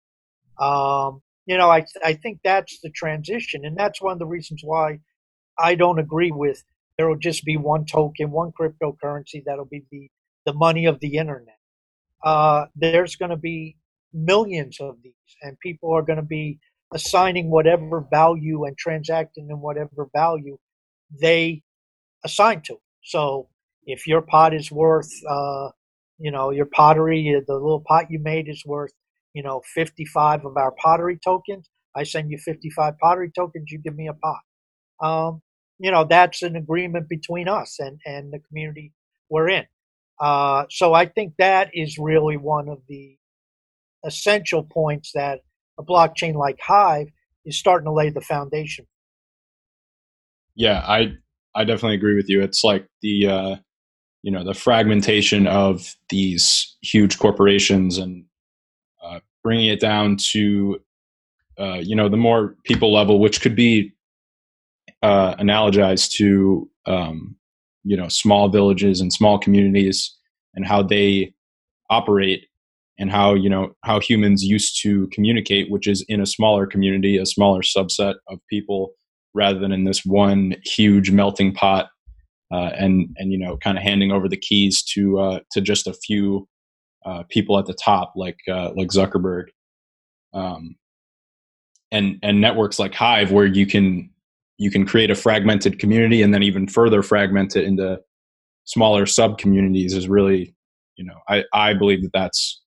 Um, 0.61 1.23
you 1.47 1.57
know, 1.57 1.71
I, 1.71 1.87
I 2.05 2.15
think 2.15 2.41
that's 2.45 2.81
the 2.81 2.91
transition. 2.91 3.65
And 3.65 3.77
that's 3.77 4.03
one 4.03 4.13
of 4.13 4.19
the 4.19 4.27
reasons 4.27 4.63
why 4.65 4.99
I 5.59 5.75
don't 5.75 5.99
agree 5.99 6.33
with 6.33 6.63
there 6.99 7.09
will 7.09 7.17
just 7.17 7.45
be 7.45 7.57
one 7.57 7.87
token, 7.87 8.31
one 8.31 8.53
cryptocurrency 8.53 9.43
that'll 9.47 9.65
be 9.65 9.85
the, 9.91 10.11
the 10.45 10.53
money 10.53 10.85
of 10.85 11.01
the 11.01 11.17
internet. 11.17 11.57
Uh, 12.25 12.67
there's 12.77 13.17
going 13.17 13.31
to 13.31 13.37
be 13.37 13.77
millions 14.13 14.79
of 14.81 14.97
these, 15.03 15.13
and 15.43 15.59
people 15.61 15.93
are 15.93 16.03
going 16.03 16.19
to 16.19 16.23
be 16.23 16.59
assigning 16.93 17.51
whatever 17.51 18.07
value 18.11 18.65
and 18.65 18.77
transacting 18.77 19.49
in 19.51 19.61
whatever 19.61 20.09
value 20.15 20.59
they 21.21 21.63
assign 22.25 22.61
to. 22.63 22.77
So 23.03 23.49
if 23.87 24.07
your 24.07 24.23
pot 24.23 24.55
is 24.55 24.71
worth, 24.71 25.11
uh, 25.29 25.71
you 26.19 26.31
know, 26.31 26.51
your 26.51 26.67
pottery, 26.67 27.35
uh, 27.37 27.41
the 27.47 27.55
little 27.55 27.83
pot 27.87 28.07
you 28.11 28.19
made 28.19 28.49
is 28.49 28.63
worth, 28.65 28.93
you 29.35 29.43
know, 29.43 29.63
55 29.75 30.45
of 30.45 30.57
our 30.57 30.73
pottery 30.73 31.19
tokens. 31.23 31.69
I 31.97 32.05
send 32.05 32.31
you 32.31 32.39
55 32.39 32.99
pottery 32.99 33.31
tokens, 33.35 33.71
you 33.71 33.79
give 33.79 33.97
me 33.97 34.09
a 34.09 34.15
pot. 34.15 34.41
Um, 35.03 35.43
you 35.79 35.91
know, 35.91 36.05
that's 36.05 36.43
an 36.43 36.57
agreement 36.57 37.09
between 37.09 37.49
us 37.49 37.79
and, 37.79 37.99
and 38.07 38.33
the 38.33 38.39
community 38.39 38.93
we're 39.29 39.49
in. 39.49 39.65
Uh, 40.21 40.65
so 40.71 40.95
I 40.95 41.07
think 41.07 41.35
that 41.39 41.71
is 41.75 41.99
really 41.99 42.37
one 42.37 42.69
of 42.69 42.79
the 42.89 43.17
essential 44.05 44.63
points 44.63 45.13
that 45.15 45.41
a 45.79 45.83
blockchain 45.83 46.35
like 46.35 46.59
Hive 46.61 47.09
is 47.45 47.59
starting 47.59 47.87
to 47.87 47.93
lay 47.93 48.11
the 48.11 48.21
foundation. 48.21 48.87
Yeah, 50.55 50.85
I 50.87 51.15
I 51.55 51.65
definitely 51.65 51.97
agree 51.97 52.17
with 52.17 52.29
you. 52.29 52.43
It's 52.43 52.63
like 52.63 52.87
the 53.01 53.27
uh, 53.27 53.57
you 54.23 54.31
know 54.31 54.45
the 54.45 54.55
fragmentation 54.55 55.47
of 55.47 55.97
these 56.09 56.77
huge 56.83 57.19
corporations 57.19 57.99
and 57.99 58.25
uh, 59.03 59.21
bringing 59.43 59.69
it 59.69 59.81
down 59.81 60.17
to 60.33 60.81
uh, 61.59 61.81
you 61.83 61.97
know 61.97 62.09
the 62.09 62.17
more 62.17 62.57
people 62.65 62.93
level, 62.93 63.19
which 63.19 63.41
could 63.41 63.57
be 63.57 63.93
uh, 65.03 65.35
analogized 65.37 66.13
to 66.13 66.71
um, 66.87 67.37
you 67.85 67.97
know 67.97 68.09
small 68.09 68.49
villages 68.49 69.01
and 69.01 69.13
small 69.13 69.39
communities 69.39 70.17
and 70.55 70.67
how 70.67 70.83
they 70.83 71.33
operate 71.91 72.47
and 72.99 73.11
how 73.11 73.35
you 73.35 73.49
know 73.49 73.73
how 73.85 73.99
humans 74.01 74.45
used 74.45 74.81
to 74.83 75.09
communicate 75.09 75.71
which 75.71 75.87
is 75.87 76.05
in 76.09 76.21
a 76.21 76.27
smaller 76.27 76.67
community 76.67 77.17
a 77.19 77.27
smaller 77.27 77.61
subset 77.61 78.15
of 78.29 78.39
people 78.49 78.93
rather 79.35 79.59
than 79.59 79.73
in 79.73 79.85
this 79.85 80.05
one 80.05 80.55
huge 80.65 81.11
melting 81.11 81.53
pot 81.53 81.89
uh, 82.53 82.71
and 82.77 83.09
and 83.17 83.33
you 83.33 83.39
know 83.39 83.57
kind 83.57 83.79
of 83.79 83.83
handing 83.83 84.13
over 84.13 84.29
the 84.29 84.37
keys 84.37 84.83
to 84.83 85.19
uh, 85.19 85.41
to 85.51 85.61
just 85.61 85.87
a 85.87 85.95
few 85.95 86.47
uh, 87.05 87.25
people 87.29 87.59
at 87.59 87.67
the 87.67 87.75
top 87.75 88.13
like 88.15 88.39
uh, 88.51 88.71
like 88.77 88.89
Zuckerberg. 88.89 89.47
Um, 90.35 90.77
and 91.91 92.19
and 92.23 92.41
networks 92.41 92.79
like 92.79 92.95
Hive 92.95 93.33
where 93.33 93.47
you 93.47 93.67
can 93.67 94.11
you 94.59 94.71
can 94.71 94.87
create 94.87 95.11
a 95.11 95.15
fragmented 95.15 95.79
community 95.79 96.23
and 96.23 96.33
then 96.33 96.43
even 96.43 96.67
further 96.67 97.03
fragment 97.03 97.57
it 97.57 97.65
into 97.65 97.99
smaller 98.65 99.07
sub 99.07 99.39
communities 99.39 99.95
is 99.95 100.09
really 100.09 100.55
you 100.97 101.05
know 101.05 101.19
I 101.29 101.45
I 101.53 101.75
believe 101.75 102.03
that 102.03 102.13
that's 102.13 102.61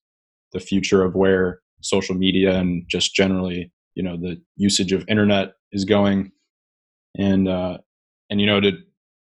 the 0.51 0.59
future 0.59 1.03
of 1.03 1.15
where 1.15 1.59
social 1.81 2.15
media 2.15 2.55
and 2.57 2.83
just 2.87 3.13
generally 3.13 3.71
you 3.93 4.03
know 4.03 4.17
the 4.17 4.41
usage 4.57 4.91
of 4.91 5.05
internet 5.07 5.53
is 5.71 5.85
going. 5.85 6.31
And 7.17 7.47
uh 7.47 7.77
and 8.29 8.41
you 8.41 8.47
know 8.47 8.59
to 8.59 8.73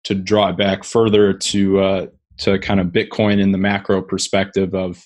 to 0.06 0.16
draw 0.16 0.50
it 0.50 0.58
back 0.58 0.84
further 0.84 1.34
to 1.34 1.80
uh 1.80 2.08
to 2.40 2.60
kind 2.60 2.80
of 2.80 2.88
bitcoin 2.88 3.42
in 3.42 3.52
the 3.52 3.58
macro 3.58 4.02
perspective 4.02 4.74
of 4.74 5.06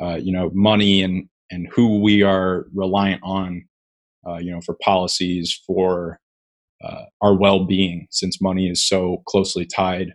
uh 0.00 0.14
you 0.14 0.32
know 0.32 0.50
money 0.54 1.02
and 1.02 1.28
and 1.50 1.68
who 1.72 2.00
we 2.00 2.22
are 2.22 2.66
reliant 2.74 3.20
on 3.22 3.64
uh 4.28 4.36
you 4.36 4.50
know 4.50 4.60
for 4.60 4.76
policies 4.82 5.60
for 5.66 6.19
uh, 6.84 7.04
our 7.20 7.34
well-being 7.34 8.06
since 8.10 8.40
money 8.40 8.68
is 8.68 8.86
so 8.86 9.22
closely 9.26 9.66
tied 9.66 10.12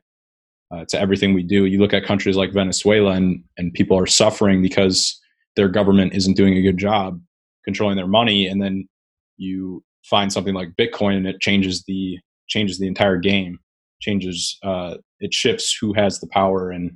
uh, 0.71 0.85
to 0.89 0.99
everything 0.99 1.33
we 1.33 1.43
do. 1.43 1.65
You 1.65 1.79
look 1.79 1.93
at 1.93 2.05
countries 2.05 2.35
like 2.35 2.53
Venezuela, 2.53 3.11
and 3.11 3.43
and 3.57 3.73
people 3.73 3.97
are 3.97 4.07
suffering 4.07 4.61
because 4.61 5.19
their 5.55 5.69
government 5.69 6.13
isn't 6.13 6.35
doing 6.35 6.55
a 6.57 6.61
good 6.61 6.77
job 6.77 7.19
controlling 7.63 7.97
their 7.97 8.07
money, 8.07 8.47
and 8.47 8.61
then 8.61 8.87
you 9.37 9.83
find 10.03 10.31
something 10.31 10.53
like 10.53 10.75
Bitcoin, 10.79 11.17
and 11.17 11.27
it 11.27 11.39
changes 11.39 11.83
the 11.87 12.17
changes 12.47 12.79
the 12.79 12.87
entire 12.87 13.17
game, 13.17 13.59
changes 14.01 14.57
uh, 14.63 14.95
it 15.19 15.33
shifts 15.33 15.77
who 15.79 15.93
has 15.93 16.19
the 16.19 16.27
power 16.27 16.71
and 16.71 16.91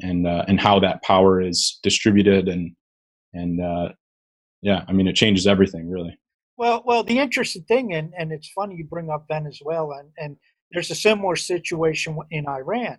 and 0.00 0.26
uh, 0.26 0.44
and 0.48 0.60
how 0.60 0.78
that 0.80 1.02
power 1.02 1.40
is 1.40 1.78
distributed, 1.82 2.48
and 2.48 2.72
and 3.32 3.62
uh, 3.62 3.90
yeah, 4.62 4.84
I 4.88 4.92
mean 4.92 5.06
it 5.06 5.16
changes 5.16 5.46
everything 5.46 5.88
really. 5.88 6.18
Well, 6.56 6.82
well, 6.86 7.04
the 7.04 7.18
interesting 7.18 7.64
thing, 7.64 7.92
and, 7.94 8.12
and 8.18 8.32
it's 8.32 8.50
funny 8.50 8.76
you 8.76 8.84
bring 8.86 9.10
up 9.10 9.26
Venezuela, 9.28 9.98
and, 10.00 10.10
and 10.18 10.36
there's 10.72 10.90
a 10.90 10.94
similar 10.94 11.36
situation 11.36 12.18
in 12.30 12.48
Iran, 12.48 12.98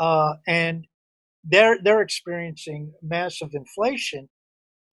uh, 0.00 0.34
and 0.48 0.86
they're 1.44 1.78
they're 1.82 2.02
experiencing 2.02 2.92
massive 3.02 3.50
inflation, 3.54 4.28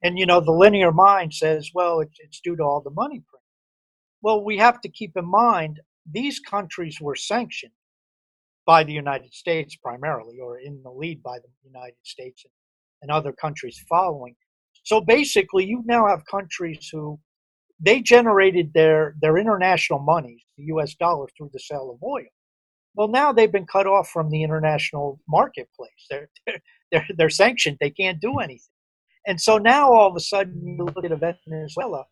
and 0.03 0.19
you 0.19 0.25
know 0.25 0.39
the 0.41 0.51
linear 0.51 0.91
mind 0.91 1.33
says, 1.33 1.71
well, 1.73 1.99
it's, 2.01 2.17
it's 2.19 2.41
due 2.41 2.55
to 2.57 2.63
all 2.63 2.81
the 2.81 2.91
money 2.91 3.23
print. 3.27 3.43
Well, 4.21 4.43
we 4.43 4.57
have 4.57 4.81
to 4.81 4.89
keep 4.89 5.13
in 5.17 5.25
mind 5.25 5.79
these 6.11 6.39
countries 6.39 6.99
were 7.01 7.15
sanctioned 7.15 7.73
by 8.65 8.83
the 8.83 8.93
United 8.93 9.33
States 9.33 9.75
primarily, 9.75 10.39
or 10.39 10.59
in 10.59 10.81
the 10.83 10.91
lead 10.91 11.23
by 11.23 11.39
the 11.39 11.49
United 11.63 11.97
States 12.03 12.43
and, 12.45 12.51
and 13.03 13.11
other 13.11 13.33
countries 13.33 13.83
following. 13.89 14.35
So 14.83 15.01
basically, 15.01 15.65
you 15.65 15.83
now 15.85 16.07
have 16.07 16.23
countries 16.29 16.89
who 16.91 17.19
they 17.79 18.01
generated 18.01 18.71
their 18.73 19.15
their 19.21 19.37
international 19.37 19.99
money, 19.99 20.45
the 20.57 20.65
U.S. 20.65 20.95
dollar, 20.95 21.27
through 21.37 21.49
the 21.53 21.59
sale 21.59 21.91
of 21.93 22.03
oil. 22.03 22.25
Well, 22.95 23.09
now 23.09 23.33
they've 23.33 23.51
been 23.51 23.67
cut 23.67 23.87
off 23.87 24.09
from 24.09 24.29
the 24.29 24.43
international 24.43 25.19
marketplace. 25.27 26.07
They're 26.09 26.29
they're 26.91 27.07
they're 27.17 27.29
sanctioned. 27.29 27.77
They 27.79 27.89
can't 27.89 28.21
do 28.21 28.39
anything. 28.39 28.71
And 29.27 29.41
so 29.41 29.57
now 29.57 29.91
all 29.91 30.09
of 30.09 30.15
a 30.15 30.19
sudden 30.19 30.61
you 30.65 30.85
look 30.85 31.03
at 31.03 31.37
Venezuela. 31.47 32.05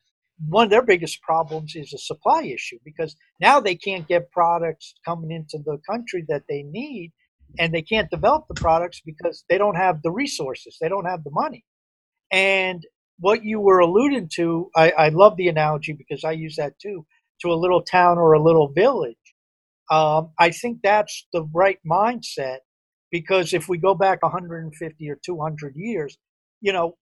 One 0.49 0.65
of 0.65 0.71
their 0.71 0.81
biggest 0.81 1.21
problems 1.21 1.75
is 1.75 1.93
a 1.93 1.97
supply 1.99 2.41
issue 2.43 2.79
because 2.83 3.15
now 3.39 3.59
they 3.59 3.75
can't 3.75 4.07
get 4.07 4.31
products 4.31 4.95
coming 5.05 5.31
into 5.31 5.59
the 5.63 5.77
country 5.87 6.25
that 6.27 6.43
they 6.49 6.63
need, 6.63 7.13
and 7.59 7.71
they 7.71 7.83
can't 7.83 8.09
develop 8.09 8.45
the 8.47 8.55
products 8.55 8.99
because 9.05 9.45
they 9.47 9.59
don't 9.59 9.75
have 9.75 10.01
the 10.01 10.11
resources. 10.11 10.77
They 10.81 10.89
don't 10.89 11.05
have 11.05 11.23
the 11.23 11.31
money. 11.31 11.63
And 12.31 12.83
what 13.19 13.43
you 13.43 13.59
were 13.59 13.79
alluding 13.79 14.29
to, 14.35 14.69
I, 14.75 14.91
I 14.91 15.09
love 15.09 15.37
the 15.37 15.47
analogy 15.47 15.93
because 15.93 16.23
I 16.23 16.31
use 16.31 16.55
that 16.57 16.79
too, 16.79 17.05
to 17.41 17.51
a 17.51 17.55
little 17.55 17.81
town 17.83 18.17
or 18.17 18.33
a 18.33 18.41
little 18.43 18.69
village. 18.69 19.17
Um, 19.91 20.31
I 20.39 20.51
think 20.51 20.79
that's 20.83 21.27
the 21.33 21.43
right 21.53 21.79
mindset 21.89 22.59
because 23.11 23.53
if 23.53 23.69
we 23.69 23.77
go 23.77 23.93
back 23.93 24.23
150 24.23 25.09
or 25.09 25.19
200 25.23 25.73
years, 25.75 26.17
you 26.61 26.73
know, 26.73 26.97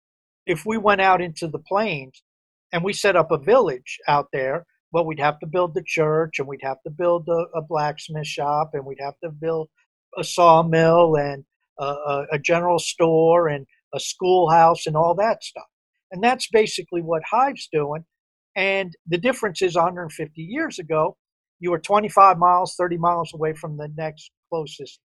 if 0.45 0.65
we 0.65 0.77
went 0.77 1.01
out 1.01 1.21
into 1.21 1.47
the 1.47 1.59
plains 1.59 2.23
and 2.73 2.83
we 2.83 2.93
set 2.93 3.15
up 3.15 3.31
a 3.31 3.37
village 3.37 3.99
out 4.07 4.27
there, 4.33 4.65
well, 4.91 5.05
we'd 5.05 5.19
have 5.19 5.39
to 5.39 5.47
build 5.47 5.73
the 5.73 5.83
church 5.85 6.39
and 6.39 6.47
we'd 6.47 6.63
have 6.63 6.81
to 6.83 6.89
build 6.89 7.27
a, 7.29 7.45
a 7.57 7.61
blacksmith 7.61 8.27
shop 8.27 8.71
and 8.73 8.85
we'd 8.85 8.99
have 8.99 9.17
to 9.23 9.29
build 9.29 9.69
a 10.17 10.23
sawmill 10.23 11.15
and 11.15 11.45
a, 11.79 12.25
a 12.33 12.39
general 12.39 12.79
store 12.79 13.47
and 13.47 13.65
a 13.93 13.99
schoolhouse 13.99 14.85
and 14.87 14.95
all 14.97 15.15
that 15.15 15.43
stuff. 15.43 15.70
And 16.11 16.23
that's 16.23 16.47
basically 16.49 17.01
what 17.01 17.23
Hive's 17.29 17.69
doing. 17.71 18.05
And 18.55 18.93
the 19.07 19.17
difference 19.17 19.61
is 19.61 19.75
150 19.75 20.41
years 20.41 20.79
ago, 20.79 21.17
you 21.59 21.71
were 21.71 21.79
25 21.79 22.37
miles, 22.37 22.75
30 22.75 22.97
miles 22.97 23.33
away 23.33 23.53
from 23.53 23.77
the 23.77 23.89
next 23.95 24.31
closest 24.49 24.99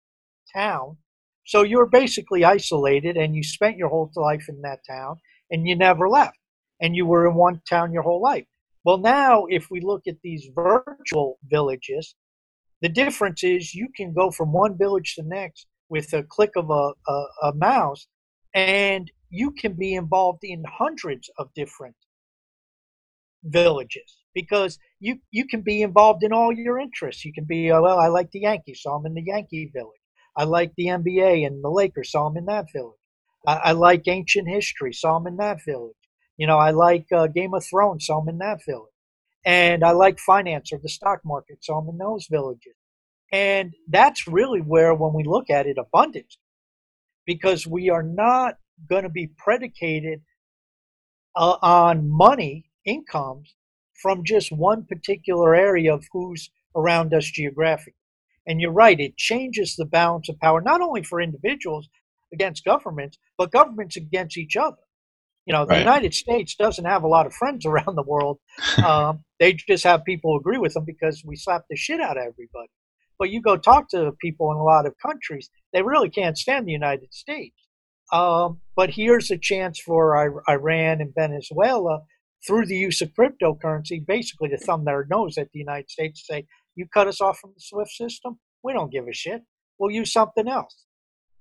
town. 0.55 0.97
So 1.45 1.63
you 1.63 1.79
were 1.79 1.89
basically 1.89 2.45
isolated 2.45 3.17
and 3.17 3.37
you 3.37 3.45
spent 3.45 3.77
your 3.77 3.89
whole 3.89 4.11
life 4.17 4.47
in 4.49 4.63
that 4.63 4.81
town 4.89 5.17
and 5.51 5.67
you 5.67 5.77
never 5.77 6.09
left. 6.09 6.39
And 6.81 6.97
you 6.97 7.07
were 7.07 7.29
in 7.29 7.35
one 7.35 7.61
town 7.69 7.93
your 7.93 8.03
whole 8.03 8.21
life. 8.21 8.47
Well, 8.85 8.99
now, 8.99 9.47
if 9.49 9.71
we 9.71 9.81
look 9.81 10.03
at 10.07 10.17
these 10.23 10.49
virtual 10.55 11.39
villages, 11.45 12.15
the 12.83 12.89
difference 12.89 13.43
is 13.43 13.75
you 13.75 13.89
can 13.97 14.13
go 14.13 14.31
from 14.31 14.53
one 14.53 14.77
village 14.77 15.15
to 15.15 15.23
the 15.23 15.29
next 15.29 15.67
with 15.89 16.13
a 16.13 16.23
click 16.23 16.51
of 16.57 16.71
a, 16.71 16.93
a, 17.09 17.27
a 17.45 17.55
mouse 17.55 18.07
and 18.55 19.11
you 19.31 19.51
can 19.53 19.75
be 19.75 19.95
involved 19.95 20.41
in 20.43 20.65
hundreds 20.65 21.31
of 21.39 21.53
different 21.55 21.97
villages 23.45 24.17
because 24.35 24.79
you 25.01 25.19
you 25.31 25.47
can 25.47 25.63
be 25.63 25.83
involved 25.83 26.23
in 26.23 26.33
all 26.33 26.53
your 26.53 26.79
interests. 26.79 27.25
You 27.25 27.33
can 27.33 27.45
be 27.45 27.71
uh, 27.71 27.81
well, 27.81 27.99
I 27.99 28.09
like 28.09 28.31
the 28.31 28.41
Yankees, 28.41 28.81
so 28.83 28.93
I'm 28.93 29.07
in 29.07 29.15
the 29.15 29.23
Yankee 29.23 29.71
village. 29.73 30.01
I 30.37 30.45
like 30.45 30.73
the 30.77 30.87
NBA 30.87 31.47
and 31.47 31.65
the 31.65 31.71
Lakers, 31.71 32.13
so 32.13 32.25
I'm 32.25 32.37
in 32.37 32.47
that 32.47 32.67
village. 32.73 32.99
I, 33.47 33.55
I 33.57 33.73
like 33.73 34.07
ancient 34.07 34.49
history, 34.49 34.93
so 34.93 35.11
I'm 35.11 35.27
in 35.27 35.39
that 35.39 35.65
village. 35.65 35.97
You 36.37 36.47
know, 36.47 36.59
I 36.59 36.71
like 36.71 37.07
uh, 37.11 37.29
Game 37.29 37.55
of 37.55 37.65
Thrones, 37.65 38.07
so 38.07 38.19
I'm 38.19 38.29
in 38.29 38.39
that 38.39 38.61
village. 38.67 38.93
And 39.45 39.85
I 39.85 39.93
like 39.93 40.19
finance 40.19 40.73
or 40.73 40.79
the 40.83 40.89
stock 40.89 41.21
market, 41.25 41.59
so 41.63 41.75
I'm 41.75 41.89
in 41.89 41.99
those 41.99 42.27
villages. 42.31 42.75
And 43.33 43.75
that's 43.89 44.29
really 44.29 44.61
where, 44.61 44.95
when 44.95 45.15
we 45.15 45.25
look 45.25 45.51
at 45.51 45.67
it, 45.67 45.79
abundance, 45.79 46.39
because 47.25 47.67
we 47.67 47.89
are 47.91 48.03
not 48.03 48.57
going 48.89 49.05
to 49.05 49.09
be 49.09 49.29
predicated 49.39 50.23
uh, 51.37 51.57
on 51.63 52.11
money 52.11 52.67
incomes 52.85 53.55
from 54.01 54.25
just 54.25 54.53
one 54.53 54.85
particular 54.85 55.55
area 55.55 55.95
of 55.95 56.05
who's 56.13 56.51
around 56.75 57.15
us 57.15 57.25
geographically. 57.27 57.95
And 58.47 58.61
you're 58.61 58.73
right, 58.73 58.99
it 59.01 59.17
changes 59.17 59.75
the 59.77 59.85
balance 59.87 60.29
of 60.29 60.39
power, 60.41 60.61
not 60.61 60.81
only 60.81 61.03
for 61.03 61.21
individuals 61.21 61.89
against 62.33 62.65
governments, 62.65 63.19
but 63.39 63.51
governments 63.51 63.97
against 63.97 64.37
each 64.37 64.57
other. 64.57 64.77
You 65.47 65.53
know, 65.53 65.65
the 65.65 65.71
Right. 65.75 65.79
United 65.81 66.15
States 66.15 66.55
doesn't 66.57 66.85
have 66.85 67.03
a 67.05 67.09
lot 67.09 67.27
of 67.27 67.35
friends 67.35 67.65
around 67.67 67.95
the 67.97 68.03
world. 68.03 68.39
Um, 68.85 69.25
they 69.41 69.55
just 69.55 69.85
have 69.85 70.05
people 70.05 70.33
who 70.33 70.39
agree 70.41 70.59
with 70.59 70.75
them 70.75 70.85
because 70.85 71.23
we 71.25 71.37
slap 71.37 71.63
the 71.71 71.77
shit 71.77 72.01
out 72.01 72.17
of 72.17 72.23
everybody. 72.23 72.71
But 73.19 73.31
you 73.31 73.41
go 73.41 73.57
talk 73.57 73.89
to 73.91 74.13
people 74.21 74.51
in 74.53 74.59
a 74.59 74.63
lot 74.65 74.87
of 74.87 74.95
countries, 75.05 75.49
they 75.73 75.83
really 75.83 76.11
can't 76.11 76.37
stand 76.37 76.67
the 76.67 76.73
United 76.73 77.15
States. 77.15 77.57
Um, 78.13 78.61
but 78.77 78.91
here's 78.91 79.31
a 79.31 79.39
chance 79.39 79.81
for 79.81 80.43
Iran 80.49 81.01
and 81.01 81.13
Venezuela 81.15 82.01
through 82.47 82.67
the 82.67 82.77
use 82.77 83.01
of 83.01 83.13
cryptocurrency, 83.15 84.05
basically 84.07 84.49
to 84.51 84.59
thumb 84.59 84.85
their 84.85 85.07
nose 85.11 85.37
at 85.39 85.49
the 85.53 85.59
United 85.59 85.91
States, 85.91 86.25
and 86.29 86.37
say, 86.37 86.47
"You 86.75 86.87
cut 86.93 87.09
us 87.09 87.21
off 87.21 87.39
from 87.39 87.53
the 87.55 87.61
SWIFT 87.61 87.91
system, 87.91 88.39
we 88.63 88.73
don't 88.73 88.93
give 88.93 89.09
a 89.09 89.13
shit. 89.13 89.43
We'll 89.79 89.91
use 89.91 90.13
something 90.13 90.49
else." 90.49 90.87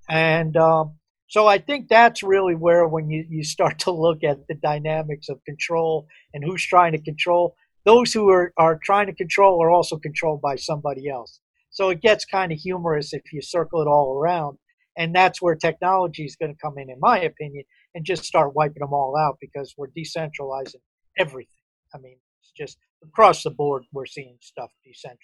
And 0.09 0.55
um, 0.57 0.95
so 1.27 1.47
I 1.47 1.57
think 1.57 1.87
that's 1.87 2.23
really 2.23 2.55
where, 2.55 2.87
when 2.87 3.09
you, 3.09 3.25
you 3.29 3.43
start 3.43 3.79
to 3.85 3.91
look 3.91 4.23
at 4.23 4.47
the 4.47 4.55
dynamics 4.55 5.29
of 5.29 5.43
control 5.45 6.07
and 6.33 6.43
who's 6.43 6.65
trying 6.65 6.93
to 6.93 7.01
control, 7.01 7.55
those 7.85 8.13
who 8.13 8.29
are, 8.29 8.53
are 8.57 8.79
trying 8.83 9.07
to 9.07 9.13
control 9.13 9.61
are 9.61 9.69
also 9.69 9.97
controlled 9.97 10.41
by 10.41 10.55
somebody 10.55 11.07
else. 11.09 11.39
So 11.69 11.89
it 11.89 12.01
gets 12.01 12.25
kind 12.25 12.51
of 12.51 12.57
humorous 12.57 13.13
if 13.13 13.21
you 13.33 13.41
circle 13.41 13.81
it 13.81 13.87
all 13.87 14.17
around. 14.17 14.57
And 14.97 15.13
that's 15.15 15.41
where 15.41 15.55
technology 15.55 16.23
is 16.25 16.35
going 16.35 16.53
to 16.53 16.57
come 16.61 16.77
in, 16.77 16.89
in 16.89 16.99
my 16.99 17.19
opinion, 17.19 17.63
and 17.93 18.05
just 18.05 18.23
start 18.23 18.55
wiping 18.55 18.79
them 18.81 18.93
all 18.93 19.15
out 19.17 19.37
because 19.41 19.73
we're 19.77 19.89
decentralizing 19.97 20.81
everything. 21.17 21.49
I 21.93 21.97
mean, 21.99 22.17
it's 22.41 22.51
just 22.51 22.77
across 23.03 23.43
the 23.43 23.51
board, 23.51 23.83
we're 23.93 24.05
seeing 24.05 24.37
stuff 24.41 24.71
decentralized. 24.85 25.19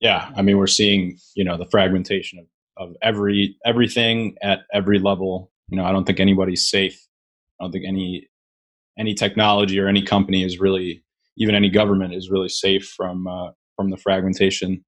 yeah 0.00 0.30
i 0.36 0.42
mean 0.42 0.58
we're 0.58 0.66
seeing 0.66 1.18
you 1.34 1.44
know 1.44 1.56
the 1.56 1.66
fragmentation 1.66 2.38
of, 2.38 2.88
of 2.88 2.96
every 3.02 3.56
everything 3.64 4.34
at 4.42 4.60
every 4.72 4.98
level 4.98 5.50
you 5.68 5.76
know 5.76 5.84
i 5.84 5.92
don't 5.92 6.04
think 6.04 6.20
anybody's 6.20 6.68
safe 6.68 6.98
i 7.60 7.64
don't 7.64 7.72
think 7.72 7.84
any 7.86 8.28
any 8.98 9.14
technology 9.14 9.78
or 9.80 9.88
any 9.88 10.02
company 10.02 10.44
is 10.44 10.60
really 10.60 11.02
even 11.38 11.54
any 11.54 11.70
government 11.70 12.14
is 12.14 12.30
really 12.30 12.48
safe 12.48 12.86
from 12.96 13.26
uh, 13.26 13.50
from 13.76 13.90
the 13.90 13.96
fragmentation 13.96 14.84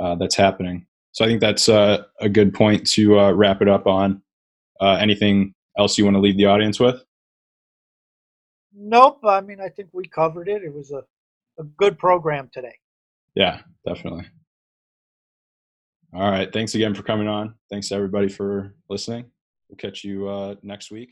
uh, 0.00 0.14
that's 0.16 0.36
happening 0.36 0.86
so 1.12 1.24
i 1.24 1.28
think 1.28 1.40
that's 1.40 1.68
uh, 1.68 2.02
a 2.20 2.28
good 2.28 2.52
point 2.52 2.86
to 2.86 3.18
uh, 3.18 3.30
wrap 3.32 3.62
it 3.62 3.68
up 3.68 3.86
on 3.86 4.20
uh, 4.80 4.96
anything 5.00 5.54
else 5.78 5.96
you 5.96 6.04
want 6.04 6.14
to 6.14 6.20
leave 6.20 6.36
the 6.36 6.46
audience 6.46 6.78
with 6.80 7.02
Nope. 8.74 9.20
I 9.24 9.42
mean, 9.42 9.60
I 9.60 9.68
think 9.68 9.90
we 9.92 10.04
covered 10.06 10.48
it. 10.48 10.62
It 10.62 10.72
was 10.72 10.92
a, 10.92 11.02
a 11.60 11.64
good 11.76 11.98
program 11.98 12.48
today. 12.52 12.74
yeah 13.34 13.60
definitely 13.86 14.26
all 16.14 16.30
right 16.30 16.52
thanks 16.52 16.74
again 16.74 16.94
for 16.94 17.02
coming 17.02 17.28
on 17.28 17.54
thanks 17.70 17.90
everybody 17.92 18.28
for 18.28 18.74
listening 18.88 19.24
we'll 19.68 19.76
catch 19.76 20.04
you 20.04 20.28
uh, 20.28 20.54
next 20.62 20.90
week 20.90 21.10